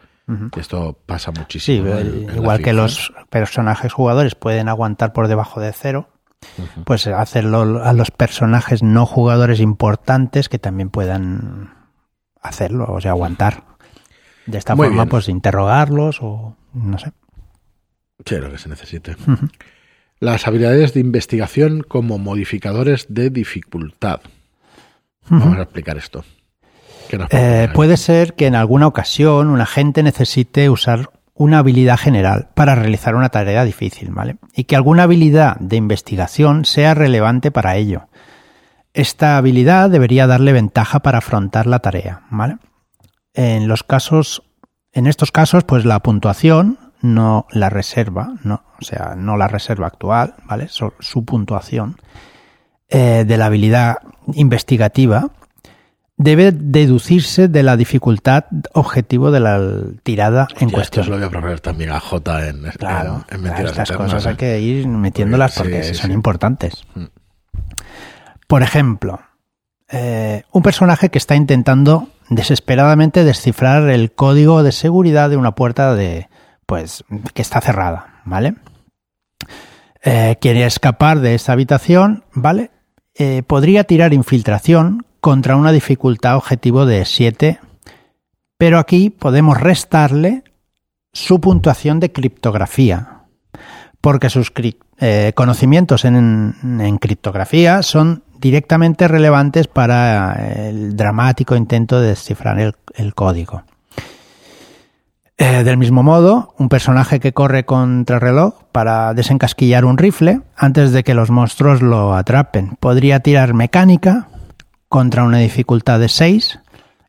Esto 0.56 0.96
pasa 1.04 1.32
muchísimo. 1.32 1.92
Sí, 1.98 2.26
igual 2.36 2.62
que 2.62 2.72
los 2.72 3.12
personajes 3.30 3.92
jugadores 3.92 4.36
pueden 4.36 4.68
aguantar 4.68 5.12
por 5.12 5.26
debajo 5.26 5.60
de 5.60 5.72
cero, 5.72 6.08
pues 6.84 7.08
hacerlo 7.08 7.82
a 7.82 7.92
los 7.92 8.12
personajes 8.12 8.84
no 8.84 9.06
jugadores 9.06 9.58
importantes 9.58 10.48
que 10.48 10.60
también 10.60 10.88
puedan 10.88 11.74
hacerlo, 12.40 12.86
o 12.88 13.00
sea, 13.00 13.10
aguantar. 13.10 13.64
De 14.46 14.58
esta 14.58 14.76
Muy 14.76 14.86
forma, 14.86 15.02
bien. 15.02 15.08
pues 15.10 15.28
interrogarlos 15.28 16.18
o 16.22 16.56
no 16.74 16.96
sé. 16.96 17.12
Sí, 18.24 18.36
lo 18.36 18.52
que 18.52 18.58
se 18.58 18.68
necesite. 18.68 19.16
Las 20.22 20.46
habilidades 20.46 20.94
de 20.94 21.00
investigación 21.00 21.82
como 21.82 22.16
modificadores 22.16 23.06
de 23.08 23.28
dificultad. 23.28 24.20
Vamos 25.28 25.58
a 25.58 25.62
explicar 25.62 25.96
esto. 25.96 26.24
¿Qué 27.08 27.18
nos 27.18 27.26
Eh, 27.32 27.68
puede 27.74 27.96
ser 27.96 28.34
que 28.34 28.46
en 28.46 28.54
alguna 28.54 28.86
ocasión 28.86 29.48
un 29.48 29.60
agente 29.60 30.04
necesite 30.04 30.70
usar 30.70 31.10
una 31.34 31.58
habilidad 31.58 31.96
general 31.96 32.50
para 32.54 32.76
realizar 32.76 33.16
una 33.16 33.30
tarea 33.30 33.64
difícil, 33.64 34.12
¿vale? 34.12 34.36
Y 34.54 34.62
que 34.62 34.76
alguna 34.76 35.02
habilidad 35.02 35.56
de 35.58 35.74
investigación 35.74 36.66
sea 36.66 36.94
relevante 36.94 37.50
para 37.50 37.74
ello. 37.74 38.06
Esta 38.94 39.36
habilidad 39.36 39.90
debería 39.90 40.28
darle 40.28 40.52
ventaja 40.52 41.00
para 41.00 41.18
afrontar 41.18 41.66
la 41.66 41.80
tarea, 41.80 42.26
¿vale? 42.30 42.58
En 43.34 43.66
los 43.66 43.82
casos, 43.82 44.44
en 44.92 45.08
estos 45.08 45.32
casos, 45.32 45.64
pues 45.64 45.84
la 45.84 45.98
puntuación 45.98 46.78
no 47.02 47.46
la 47.50 47.68
reserva, 47.68 48.34
no, 48.44 48.62
o 48.80 48.84
sea, 48.84 49.14
no 49.16 49.36
la 49.36 49.48
reserva 49.48 49.86
actual, 49.88 50.34
¿vale? 50.46 50.68
Su, 50.68 50.92
su 51.00 51.24
puntuación 51.24 51.96
eh, 52.88 53.24
de 53.26 53.36
la 53.36 53.46
habilidad 53.46 53.96
investigativa 54.34 55.30
debe 56.16 56.52
deducirse 56.52 57.48
de 57.48 57.62
la 57.64 57.76
dificultad 57.76 58.44
objetivo 58.74 59.30
de 59.32 59.40
la 59.40 59.60
tirada 60.04 60.46
en 60.60 60.68
Ya, 60.68 60.74
cuestión. 60.74 61.02
Esto 61.02 61.04
se 61.04 61.10
lo 61.10 61.16
voy 61.16 61.26
a 61.26 61.30
proponer 61.30 61.60
también 61.60 61.90
a 61.90 61.98
J 61.98 62.48
en, 62.48 62.62
Claro, 62.62 63.24
en 63.28 63.40
claro, 63.40 63.42
Mentiras 63.42 63.70
estas 63.72 63.92
cosas 63.96 64.24
¿eh? 64.24 64.28
hay 64.28 64.36
que 64.36 64.60
ir 64.60 64.86
metiéndolas 64.86 65.56
Porque- 65.56 65.70
porque 65.72 65.84
sí, 65.88 65.94
sí, 65.94 66.00
son 66.00 66.10
sí. 66.10 66.14
importantes. 66.14 66.84
Mm. 66.94 67.04
Por 68.46 68.62
ejemplo, 68.62 69.20
eh, 69.90 70.44
un 70.52 70.62
personaje 70.62 71.08
que 71.08 71.18
está 71.18 71.34
intentando 71.34 72.08
desesperadamente 72.28 73.24
descifrar 73.24 73.88
el 73.90 74.12
código 74.12 74.62
de 74.62 74.72
seguridad 74.72 75.30
de 75.30 75.36
una 75.36 75.54
puerta 75.54 75.94
de, 75.94 76.28
pues, 76.72 77.04
que 77.34 77.42
está 77.42 77.60
cerrada, 77.60 78.22
¿vale? 78.24 78.54
Eh, 80.02 80.38
quiere 80.40 80.64
escapar 80.64 81.20
de 81.20 81.34
esta 81.34 81.52
habitación, 81.52 82.24
¿vale? 82.32 82.70
Eh, 83.14 83.42
podría 83.46 83.84
tirar 83.84 84.14
infiltración 84.14 85.04
contra 85.20 85.56
una 85.56 85.70
dificultad 85.70 86.38
objetivo 86.38 86.86
de 86.86 87.04
7, 87.04 87.60
pero 88.56 88.78
aquí 88.78 89.10
podemos 89.10 89.60
restarle 89.60 90.44
su 91.12 91.42
puntuación 91.42 92.00
de 92.00 92.10
criptografía, 92.10 93.24
porque 94.00 94.30
sus 94.30 94.50
eh, 94.98 95.32
conocimientos 95.34 96.06
en, 96.06 96.98
criptografía 97.02 97.82
son 97.82 98.24
directamente 98.38 99.08
relevantes 99.08 99.66
para 99.66 100.68
el 100.70 100.96
dramático 100.96 101.54
intento 101.54 102.00
de 102.00 102.08
descifrar 102.08 102.58
el 102.94 103.14
código. 103.14 103.62
Eh, 105.44 105.64
del 105.64 105.76
mismo 105.76 106.04
modo, 106.04 106.54
un 106.58 106.68
personaje 106.68 107.18
que 107.18 107.32
corre 107.32 107.64
contra 107.64 108.20
reloj 108.20 108.62
para 108.70 109.12
desencasquillar 109.12 109.84
un 109.84 109.98
rifle 109.98 110.40
antes 110.56 110.92
de 110.92 111.02
que 111.02 111.14
los 111.14 111.30
monstruos 111.30 111.82
lo 111.82 112.14
atrapen 112.14 112.76
podría 112.78 113.18
tirar 113.20 113.52
mecánica 113.52 114.28
contra 114.88 115.24
una 115.24 115.38
dificultad 115.38 115.98
de 115.98 116.08
6 116.08 116.60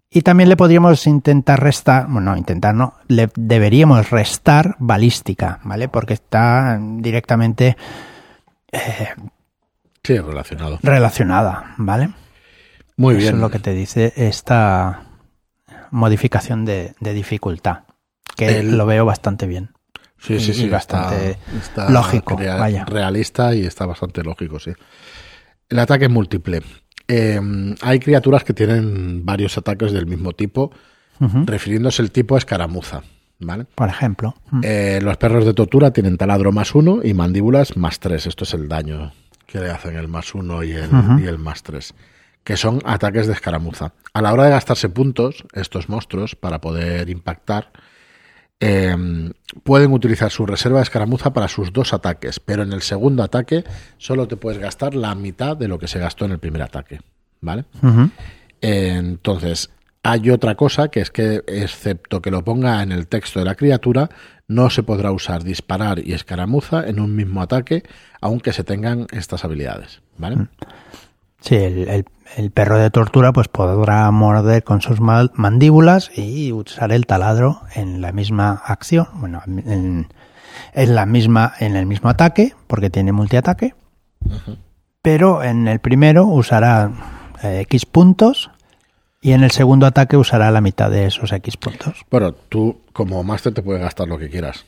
y 0.10 0.22
también 0.24 0.50
le 0.50 0.58
podríamos 0.58 1.06
intentar 1.06 1.62
restar, 1.62 2.08
bueno, 2.08 2.32
no, 2.32 2.38
intentar 2.38 2.74
no, 2.74 2.96
le 3.08 3.30
deberíamos 3.36 4.10
restar 4.10 4.78
balística, 4.80 5.60
¿vale? 5.64 5.88
Porque 5.88 6.14
está 6.16 6.80
directamente 6.82 7.78
eh, 8.72 9.10
Sí, 10.04 10.18
relacionado. 10.18 10.80
relacionada, 10.82 11.76
¿vale? 11.78 12.10
Muy 12.98 13.14
Eso 13.16 13.22
bien. 13.22 13.36
es 13.36 13.42
lo 13.42 13.52
que 13.52 13.60
te 13.60 13.74
dice 13.74 14.12
esta 14.16 15.02
modificación 15.92 16.66
de, 16.66 16.96
de 17.00 17.14
dificultad, 17.14 17.82
que 18.36 18.60
El- 18.60 18.78
lo 18.78 18.86
veo 18.86 19.06
bastante 19.06 19.48
bien. 19.48 19.72
Sí, 20.20 20.40
sí, 20.40 20.54
sí. 20.54 20.66
y 20.66 20.70
bastante 20.70 21.32
está- 21.32 21.58
está 21.58 21.90
lógico, 21.90 22.38
vaya. 22.38 22.86
Realista 22.86 23.54
y 23.54 23.66
está 23.66 23.86
bastante 23.86 24.24
lógico, 24.24 24.58
sí. 24.60 24.72
El 25.70 25.80
ataque 25.80 26.06
es 26.06 26.12
múltiple. 26.12 26.62
Eh, 27.10 27.42
hay 27.82 28.00
criaturas 28.00 28.44
que 28.46 28.54
tienen 28.54 29.26
varios 29.26 29.58
ataques 29.58 29.92
del 29.92 30.06
mismo 30.06 30.32
tipo, 30.32 30.72
refiriéndose 31.20 32.02
el 32.02 32.12
tipo 32.12 32.36
a 32.36 32.38
escaramuza. 32.38 33.02
¿Vale? 33.40 33.66
Por 33.76 33.90
ejemplo. 33.90 34.36
Mm. 34.52 34.62
Eh, 34.64 35.00
los 35.02 35.18
perros 35.18 35.44
de 35.44 35.54
tortura 35.54 35.92
tienen 35.92 36.16
taladro 36.18 36.54
más 36.54 36.74
uno 36.76 37.02
y 37.04 37.14
mandíbulas 37.14 37.76
más 37.76 38.00
tres. 38.00 38.26
Esto 38.26 38.46
es 38.46 38.54
el 38.54 38.70
daño 38.70 39.12
que 39.48 39.60
le 39.60 39.70
hacen 39.70 39.98
el 39.98 40.08
más 40.08 40.34
uno 40.34 40.64
y 40.64 40.72
el, 40.72 40.94
Ujú. 40.94 41.20
y 41.20 41.26
el 41.28 41.40
más 41.40 41.62
tres. 41.62 41.94
Que 42.46 42.56
son 42.56 42.80
ataques 42.86 43.28
de 43.28 43.34
escaramuza. 43.34 43.92
A 44.14 44.22
la 44.22 44.32
hora 44.32 44.46
de 44.46 44.52
gastarse 44.52 44.88
puntos, 44.88 45.44
estos 45.54 45.90
monstruos, 45.90 46.36
para 46.36 46.62
poder 46.62 47.10
impactar, 47.10 47.72
eh, 48.66 48.96
pueden 49.64 49.92
utilizar 49.92 50.32
su 50.32 50.46
reserva 50.46 50.80
de 50.80 50.84
escaramuza 50.84 51.34
para 51.34 51.50
sus 51.50 51.74
dos 51.74 51.94
ataques, 51.94 52.40
pero 52.40 52.64
en 52.64 52.72
el 52.72 52.82
segundo 52.82 53.22
ataque 53.22 53.66
solo 53.98 54.28
te 54.28 54.38
puedes 54.38 54.60
gastar 54.60 54.96
la 54.96 55.14
mitad 55.16 55.58
de 55.58 55.68
lo 55.68 55.78
que 55.78 55.88
se 55.88 56.00
gastó 56.00 56.24
en 56.26 56.32
el 56.32 56.40
primer 56.40 56.62
ataque. 56.62 57.02
¿Vale? 57.42 57.66
Entonces, 58.62 59.70
hay 60.02 60.30
otra 60.30 60.56
cosa 60.56 60.88
que 60.88 61.02
es 61.02 61.12
que, 61.12 61.44
excepto 61.46 62.22
que 62.22 62.32
lo 62.32 62.46
ponga 62.46 62.82
en 62.82 62.94
el 62.94 63.08
texto 63.08 63.40
de 63.40 63.46
la 63.46 63.56
criatura, 63.56 64.10
no 64.48 64.70
se 64.70 64.82
podrá 64.82 65.12
usar 65.12 65.44
disparar 65.44 66.00
y 66.00 66.14
escaramuza 66.14 66.88
en 66.88 67.02
un 67.02 67.14
mismo 67.14 67.42
ataque, 67.42 67.84
aunque 68.22 68.54
se 68.54 68.64
tengan 68.64 69.08
estas 69.12 69.44
habilidades. 69.44 70.02
¿Vale? 70.18 70.48
Sí, 71.44 71.56
el, 71.56 71.88
el- 71.90 72.06
el 72.36 72.50
perro 72.50 72.80
de 72.80 72.90
tortura 72.90 73.32
pues 73.32 73.48
podrá 73.48 74.10
morder 74.10 74.64
con 74.64 74.82
sus 74.82 75.00
mandíbulas 75.00 76.10
y 76.18 76.52
usar 76.52 76.92
el 76.92 77.06
taladro 77.06 77.62
en 77.76 78.02
la 78.02 78.12
misma 78.12 78.54
acción, 78.66 79.08
bueno, 79.14 79.44
en, 79.46 80.08
en 80.74 80.96
la 80.96 81.06
misma, 81.06 81.54
en 81.60 81.76
el 81.76 81.86
mismo 81.86 82.10
ataque, 82.10 82.56
porque 82.66 82.90
tiene 82.90 83.12
multiataque. 83.12 83.76
Pero 85.04 85.44
en 85.44 85.68
el 85.68 85.80
primero 85.80 86.26
usará 86.26 86.90
eh, 87.44 87.60
X 87.66 87.86
puntos 87.86 88.50
y 89.22 89.34
en 89.34 89.44
el 89.44 89.52
segundo 89.52 89.86
ataque 89.86 90.18
usará 90.18 90.50
la 90.50 90.62
mitad 90.62 90.90
de 90.90 91.06
esos 91.06 91.32
X 91.32 91.58
puntos. 91.58 92.04
Bueno, 92.10 92.32
tú 92.34 92.80
como 92.94 93.24
máster 93.24 93.54
te 93.54 93.62
puedes 93.62 93.82
gastar 93.84 94.08
lo 94.08 94.18
que 94.18 94.30
quieras. 94.30 94.66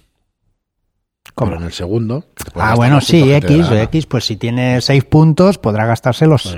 Pero 1.35 1.57
en 1.57 1.63
el 1.63 1.71
segundo. 1.73 2.25
Ah, 2.55 2.75
bueno, 2.75 3.01
sí, 3.01 3.33
X. 3.33 3.69
X, 3.71 4.05
pues 4.05 4.25
si 4.25 4.37
tiene 4.37 4.79
6 4.81 5.03
puntos 5.05 5.57
podrá 5.57 5.85
gastarse 5.85 6.25
los... 6.27 6.43
Pues, 6.43 6.57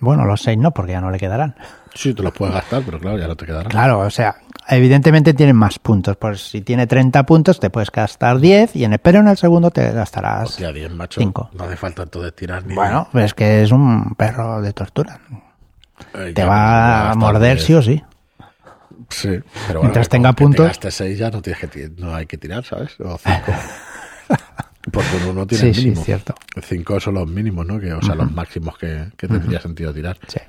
Bueno, 0.00 0.24
los 0.26 0.42
6 0.42 0.58
no, 0.58 0.72
porque 0.72 0.92
ya 0.92 1.00
no 1.00 1.10
le 1.10 1.18
quedarán. 1.18 1.54
sí, 1.94 2.12
te 2.12 2.22
los 2.22 2.32
puedes 2.34 2.54
gastar, 2.54 2.82
pero 2.84 2.98
claro, 3.00 3.18
ya 3.18 3.26
no 3.28 3.36
te 3.36 3.46
quedará. 3.46 3.70
Claro, 3.70 4.00
o 4.00 4.10
sea, 4.10 4.36
evidentemente 4.68 5.32
tienen 5.32 5.56
más 5.56 5.78
puntos. 5.78 6.16
Pues 6.18 6.42
si 6.50 6.60
tiene 6.60 6.86
30 6.86 7.22
puntos 7.24 7.58
te 7.60 7.70
puedes 7.70 7.90
gastar 7.90 8.40
10 8.40 8.76
y 8.76 8.84
en 8.84 8.92
el, 8.94 8.98
pero 8.98 9.20
en 9.20 9.28
el 9.28 9.38
segundo 9.38 9.70
te 9.70 9.90
gastarás... 9.92 10.50
Hostia, 10.50 10.70
10, 10.72 10.90
macho. 10.92 11.20
Cinco. 11.20 11.48
No 11.54 11.64
hace 11.64 11.76
falta 11.76 12.02
entonces 12.02 12.34
tirar 12.36 12.66
ni. 12.66 12.74
Bueno, 12.74 13.08
es 13.14 13.32
que 13.32 13.62
es 13.62 13.72
un 13.72 14.14
perro 14.16 14.60
de 14.60 14.72
tortura. 14.74 15.18
Eh, 16.12 16.32
Te 16.34 16.44
va 16.44 17.12
a 17.12 17.14
morder 17.14 17.54
10. 17.56 17.64
sí 17.66 17.74
o 17.74 17.80
sí. 17.82 18.02
Sí, 19.08 19.28
pero 19.28 19.80
bueno, 19.80 19.80
Mientras 19.82 20.08
tenga 20.08 20.32
puntos. 20.32 20.64
Te 20.64 20.68
gastes 20.68 20.94
6 20.96 21.18
ya 21.18 21.30
no, 21.30 21.40
tienes 21.42 21.60
que, 21.70 21.90
no 21.96 22.14
hay 22.14 22.26
que 22.26 22.36
tirar, 22.38 22.64
¿sabes? 22.64 22.98
O 23.00 23.16
5. 23.18 23.38
Porque 24.92 25.08
uno 25.22 25.32
no 25.32 25.46
tiene 25.46 25.72
Sí, 25.72 25.84
mínimo. 25.86 26.04
cierto. 26.04 26.34
5 26.62 27.00
son 27.00 27.14
los 27.14 27.26
mínimos, 27.28 27.64
¿no? 27.66 27.80
Que, 27.80 27.92
o 27.92 28.02
sea, 28.02 28.14
los 28.14 28.30
máximos 28.30 28.76
que, 28.76 29.06
que 29.16 29.26
tendría 29.28 29.60
sentido 29.60 29.92
tirar. 29.94 30.18
Sí. 30.28 30.40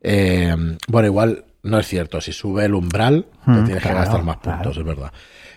Eh, 0.00 0.56
bueno, 0.88 1.06
igual 1.06 1.44
no 1.64 1.78
es 1.78 1.86
cierto. 1.86 2.20
Si 2.20 2.32
sube 2.32 2.64
el 2.64 2.74
umbral, 2.74 3.26
te 3.44 3.50
Mm, 3.50 3.64
tienes 3.64 3.82
que 3.82 3.92
gastar 3.92 4.22
más 4.22 4.38
claro. 4.38 4.58
puntos, 4.62 4.78
es 4.78 4.84
verdad. 4.84 5.12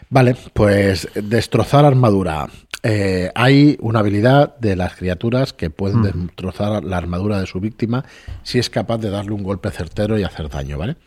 Vale, 0.09 0.35
pues 0.53 1.07
destrozar 1.15 1.85
armadura. 1.85 2.47
Eh, 2.83 3.31
hay 3.33 3.77
una 3.79 3.99
habilidad 3.99 4.57
de 4.57 4.75
las 4.75 4.95
criaturas 4.95 5.53
que 5.53 5.69
pueden 5.69 5.99
Mm. 6.01 6.25
destrozar 6.27 6.83
la 6.83 6.97
armadura 6.97 7.39
de 7.39 7.45
su 7.45 7.59
víctima 7.61 8.03
si 8.43 8.59
es 8.59 8.69
capaz 8.69 8.97
de 8.97 9.09
darle 9.09 9.31
un 9.31 9.43
golpe 9.43 9.71
certero 9.71 10.19
y 10.19 10.23
hacer 10.23 10.49
daño, 10.49 10.77
¿vale? 10.77 10.97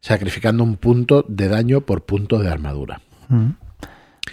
Sacrificando 0.00 0.62
un 0.64 0.76
punto 0.76 1.26
de 1.28 1.48
daño 1.48 1.82
por 1.82 2.04
punto 2.04 2.38
de 2.38 2.48
armadura. 2.48 3.00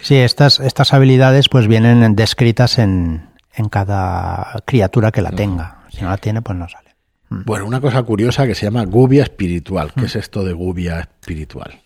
Sí, 0.00 0.16
estas, 0.16 0.58
estas 0.60 0.92
habilidades 0.94 1.48
pues 1.48 1.68
vienen 1.68 2.16
descritas 2.16 2.78
en, 2.78 3.28
en 3.54 3.68
cada 3.68 4.62
criatura 4.64 5.12
que 5.12 5.22
la 5.22 5.30
tenga. 5.30 5.82
Si 5.90 6.00
no 6.02 6.08
la 6.08 6.16
tiene, 6.16 6.42
pues 6.42 6.58
no 6.58 6.68
sale. 6.68 6.96
Bueno, 7.28 7.66
una 7.66 7.80
cosa 7.80 8.02
curiosa 8.02 8.46
que 8.46 8.54
se 8.54 8.66
llama 8.66 8.84
gubia 8.84 9.22
espiritual. 9.22 9.92
Mm. 9.94 10.00
¿Qué 10.00 10.06
es 10.06 10.16
esto 10.16 10.44
de 10.44 10.52
gubia 10.52 11.00
espiritual? 11.00 11.80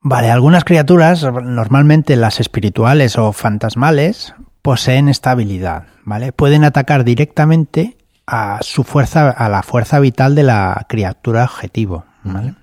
Vale, 0.00 0.30
algunas 0.30 0.64
criaturas, 0.64 1.22
normalmente 1.22 2.16
las 2.16 2.40
espirituales 2.40 3.16
o 3.18 3.32
fantasmales, 3.32 4.34
poseen 4.60 5.08
esta 5.08 5.30
habilidad, 5.30 5.84
¿vale? 6.04 6.32
Pueden 6.32 6.64
atacar 6.64 7.04
directamente 7.04 7.96
a 8.26 8.58
su 8.62 8.82
fuerza, 8.82 9.30
a 9.30 9.48
la 9.48 9.62
fuerza 9.62 10.00
vital 10.00 10.34
de 10.34 10.42
la 10.42 10.86
criatura 10.88 11.44
objetivo, 11.44 12.04
¿vale? 12.24 12.54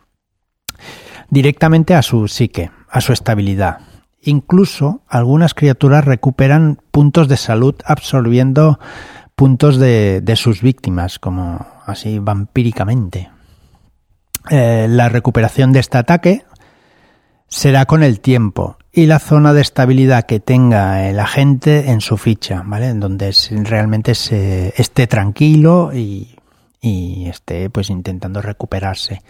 Directamente 1.29 1.95
a 1.95 2.01
su 2.01 2.27
psique, 2.27 2.71
a 2.89 2.99
su 2.99 3.13
estabilidad. 3.13 3.79
Incluso 4.21 5.01
algunas 5.07 5.53
criaturas 5.53 6.05
recuperan 6.05 6.79
puntos 6.91 7.27
de 7.27 7.37
salud 7.37 7.75
absorbiendo 7.85 8.79
puntos 9.35 9.77
de, 9.77 10.33
sus 10.35 10.61
víctimas, 10.61 11.19
como 11.19 11.65
así 11.85 12.19
vampíricamente. 12.19 13.29
Eh, 14.49 14.87
la 14.89 15.07
recuperación 15.07 15.71
de 15.71 15.79
este 15.79 15.97
ataque 15.97 16.43
será 17.47 17.85
con 17.85 18.03
el 18.03 18.19
tiempo 18.19 18.77
y 18.91 19.05
la 19.05 19.19
zona 19.19 19.53
de 19.53 19.61
estabilidad 19.61 20.25
que 20.25 20.39
tenga 20.39 21.07
el 21.07 21.19
agente 21.19 21.91
en 21.91 22.01
su 22.01 22.17
ficha, 22.17 22.63
¿vale? 22.65 22.89
En 22.89 22.99
donde 22.99 23.33
realmente 23.63 24.15
se 24.15 24.73
esté 24.75 25.07
tranquilo 25.07 25.91
y, 25.93 26.35
y 26.81 27.27
esté 27.27 27.69
pues 27.69 27.89
intentando 27.89 28.41
recuperarse. 28.41 29.21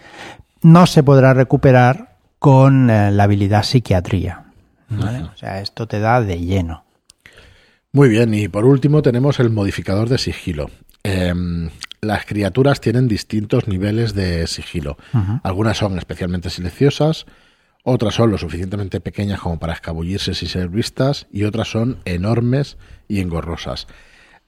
No 0.62 0.86
se 0.86 1.02
podrá 1.02 1.34
recuperar 1.34 2.16
con 2.40 2.90
eh, 2.90 3.10
la 3.10 3.24
habilidad 3.24 3.62
psiquiatría, 3.62 4.46
¿vale? 4.90 5.22
O 5.22 5.36
sea, 5.36 5.60
esto 5.60 5.86
te 5.86 6.00
da 6.00 6.20
de 6.20 6.38
lleno. 6.38 6.84
Muy 7.92 8.08
bien, 8.08 8.34
y 8.34 8.48
por 8.48 8.64
último 8.64 9.02
tenemos 9.02 9.40
el 9.40 9.50
modificador 9.50 10.08
de 10.08 10.18
sigilo. 10.18 10.70
Em, 11.02 11.70
las 12.00 12.24
criaturas 12.24 12.80
tienen 12.80 13.08
distintos 13.08 13.66
niveles 13.66 14.14
de 14.14 14.46
sigilo. 14.46 14.96
Algunas 15.42 15.78
son 15.78 15.98
especialmente 15.98 16.50
silenciosas, 16.50 17.26
otras 17.82 18.14
son 18.14 18.30
lo 18.30 18.38
suficientemente 18.38 19.00
pequeñas 19.00 19.40
como 19.40 19.58
para 19.58 19.72
escabullirse 19.72 20.34
sin 20.34 20.48
ser 20.48 20.68
vistas 20.68 21.26
y 21.32 21.44
otras 21.44 21.68
son 21.68 21.98
enormes 22.04 22.76
y 23.08 23.20
engorrosas. 23.20 23.86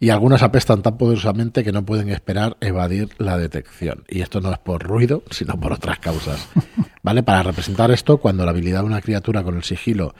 Y 0.02 0.10
algunas 0.10 0.42
apestan 0.42 0.82
tan 0.82 0.98
poderosamente 0.98 1.62
que 1.62 1.70
no 1.70 1.86
pueden 1.86 2.08
esperar 2.08 2.56
evadir 2.60 3.10
la 3.18 3.38
detección. 3.38 4.02
Y 4.08 4.22
esto 4.22 4.40
no 4.40 4.50
es 4.50 4.58
por 4.58 4.82
ruido, 4.82 5.22
sino 5.30 5.60
por 5.60 5.72
otras 5.72 6.00
causas. 6.00 6.48
¿Vale? 7.04 7.22
Para 7.22 7.44
representar 7.44 7.92
esto, 7.92 8.16
cuando 8.16 8.44
la 8.44 8.50
habilidad 8.50 8.80
de 8.80 8.86
una 8.86 9.00
criatura 9.00 9.44
con 9.44 9.54
el 9.54 9.62
sigilo 9.62 10.16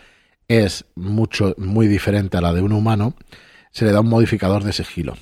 es 0.47 0.85
mucho, 0.95 1.57
muy 1.59 1.89
diferente 1.89 2.37
a 2.37 2.41
la 2.41 2.53
de 2.53 2.63
un 2.63 2.71
humano, 2.71 3.17
se 3.73 3.85
le 3.85 3.91
da 3.91 4.03
un 4.03 4.09
modificador 4.09 4.63
de 4.63 4.73
sigilo. 4.73 5.17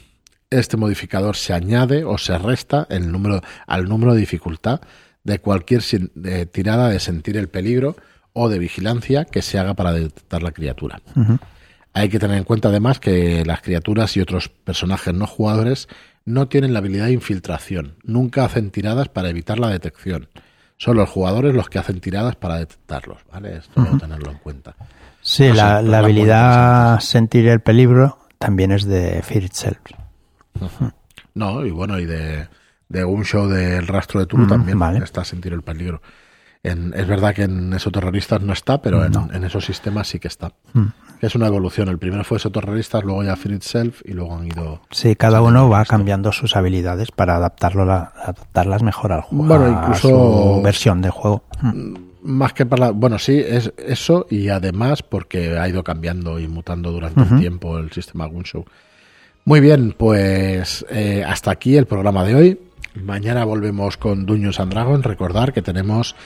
Este 0.51 0.77
modificador 0.77 1.37
se 1.37 1.55
añade 1.55 2.05
o 2.05 2.19
se 2.19 2.37
resta 2.37 2.87
el 2.91 3.11
número, 3.11 3.41
al 3.67 3.89
número 3.89 4.13
de 4.13 4.21
dificultad 4.21 4.83
de 5.25 5.39
cualquier 5.39 5.83
tirada 6.53 6.91
de 6.91 7.01
sentir 7.01 7.39
el 7.39 7.49
peligro 7.49 7.97
o 8.35 8.51
de 8.51 8.59
vigilancia 8.59 9.25
que 9.25 9.41
se 9.41 9.59
haga 9.59 9.73
para 9.73 9.95
detectar 9.95 10.43
la 10.43 10.53
criatura. 10.53 11.01
Hay 11.93 12.09
que 12.09 12.19
tener 12.19 12.39
en 12.39 12.45
cuenta 12.45 12.69
además 12.69 13.01
que 13.01 13.45
las 13.45 13.63
criaturas 13.63 14.17
y 14.17 14.21
otros 14.21 14.49
personajes 14.49 15.13
no 15.13 15.27
jugadores 15.27 15.89
no 16.25 16.49
tienen 16.49 16.73
la 16.73 16.79
habilidad 16.79 17.07
de 17.07 17.13
infiltración, 17.13 17.97
nunca 18.05 18.45
hacen 18.45 18.71
tiradas 18.71 19.09
para 19.09 19.31
evitar 19.31 19.59
la 19.59 19.69
detección. 19.69 20.29
Son 20.77 20.97
los 20.97 21.11
jugadores 21.11 21.55
los 21.55 21.69
que 21.69 21.79
hacen 21.79 22.01
tiradas 22.01 22.37
para 22.37 22.57
detectarlos, 22.57 23.19
¿vale? 23.31 23.57
Esto 23.57 23.83
hay 23.83 23.91
que 23.91 23.99
tenerlo 23.99 24.31
en 24.31 24.39
cuenta. 24.39 24.75
Sí, 25.21 25.53
la, 25.53 25.79
habilidad 25.79 27.01
sentir 27.01 27.49
el 27.49 27.61
peligro 27.61 28.19
también 28.39 28.73
es 28.73 28.85
de 28.85 29.21
Fear 29.23 29.45
Itself. 29.45 29.79
No, 31.35 31.65
y 31.67 31.71
bueno, 31.71 31.99
y 31.99 32.07
de, 32.07 32.49
de 32.89 33.05
un 33.05 33.25
show 33.25 33.47
del 33.47 33.87
rastro 33.87 34.21
de 34.21 34.27
Tulu 34.27 34.47
también 34.47 34.81
está 35.03 35.25
sentir 35.25 35.53
el 35.53 35.63
peligro. 35.63 36.01
Es 36.63 37.07
verdad 37.09 37.35
que 37.35 37.45
en 37.45 37.73
Esoterroristas 37.73 38.43
no 38.43 38.53
está, 38.53 38.83
pero 38.83 39.03
en, 39.05 39.45
esos 39.45 39.65
sistemas 39.65 40.09
sí 40.09 40.19
que 40.19 40.29
está. 40.29 40.53
Mm. 40.75 40.89
Es 41.23 41.35
una 41.35 41.47
evolución. 41.47 41.89
El 41.89 41.99
primero 41.99 42.23
fue 42.23 42.37
Esoterroristas, 42.37 43.03
luego 43.03 43.23
ya 43.23 43.37
Fear 43.37 43.55
Itself 43.55 44.03
y 44.05 44.13
luego 44.13 44.37
han 44.37 44.47
ido. 44.47 44.81
Sí, 44.91 45.17
cada 45.17 45.41
uno 45.41 45.71
va 45.71 45.85
cambiando 45.85 46.33
sus 46.33 46.57
habilidades 46.57 47.13
para 47.13 47.37
adaptarlo 47.37 47.91
adaptarlas 47.91 48.83
mejor 48.83 49.13
al 49.13 49.23
juego. 49.23 49.45
Bueno, 49.45 49.69
incluso. 49.69 50.09
A 50.09 50.57
su 50.57 50.63
versión 50.63 51.01
de 51.01 51.11
juego. 51.11 51.45
Mm, 51.63 51.95
más 52.23 52.53
que 52.53 52.67
para. 52.67 52.91
Bueno, 52.91 53.19
sí, 53.19 53.39
es 53.39 53.73
eso 53.79 54.27
y 54.29 54.49
además 54.49 55.03
porque 55.03 55.59
ha 55.59 55.67
ido 55.67 55.83
cambiando 55.83 56.39
y 56.39 56.47
mutando 56.47 56.93
durante 56.93 57.23
el 57.23 57.39
tiempo 57.39 57.79
el 57.79 57.91
sistema 57.91 58.27
Gunshow. 58.27 58.67
Muy 59.47 59.61
bien, 59.61 59.95
pues 59.97 60.85
eh, 60.91 61.25
hasta 61.27 61.51
aquí 61.51 61.77
el 61.77 61.87
programa 61.87 62.25
de 62.25 62.35
hoy. 62.35 62.61
Mañana 62.95 63.45
volvemos 63.45 63.97
con 63.97 64.27
Dungeons 64.27 64.61
and 64.61 64.73
Dragons. 64.73 65.05
Recordar 65.05 65.53
que 65.53 65.63
tenemos 65.63 66.17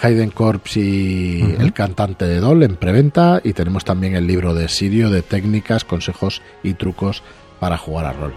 Hayden 0.00 0.30
Corps 0.30 0.76
y 0.76 1.42
el 1.58 1.72
cantante 1.72 2.26
de 2.26 2.40
Doll 2.40 2.62
en 2.62 2.76
preventa 2.76 3.40
y 3.42 3.52
tenemos 3.52 3.84
también 3.84 4.14
el 4.14 4.26
libro 4.26 4.54
de 4.54 4.68
Sirio 4.68 5.10
de 5.10 5.22
técnicas, 5.22 5.84
consejos 5.84 6.42
y 6.62 6.74
trucos 6.74 7.22
para 7.60 7.76
jugar 7.76 8.06
a 8.06 8.12
rol. 8.12 8.34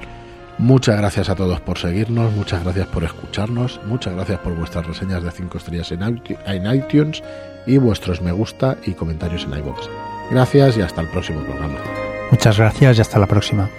Muchas 0.58 0.98
gracias 0.98 1.30
a 1.30 1.36
todos 1.36 1.60
por 1.62 1.78
seguirnos, 1.78 2.32
muchas 2.34 2.64
gracias 2.64 2.88
por 2.88 3.04
escucharnos, 3.04 3.80
muchas 3.86 4.14
gracias 4.14 4.40
por 4.40 4.56
vuestras 4.56 4.86
reseñas 4.86 5.24
de 5.24 5.32
5 5.32 5.58
estrellas 5.58 5.92
en 5.92 6.72
iTunes 6.72 7.24
y 7.66 7.78
vuestros 7.78 8.22
me 8.22 8.32
gusta 8.32 8.78
y 8.86 8.94
comentarios 8.94 9.44
en 9.46 9.58
iVoox. 9.58 9.88
Gracias 10.30 10.78
y 10.78 10.82
hasta 10.82 11.02
el 11.02 11.08
próximo 11.08 11.42
programa. 11.42 11.80
Muchas 12.32 12.58
gracias 12.58 12.98
y 12.98 13.02
hasta 13.02 13.20
la 13.20 13.28
próxima. 13.28 13.70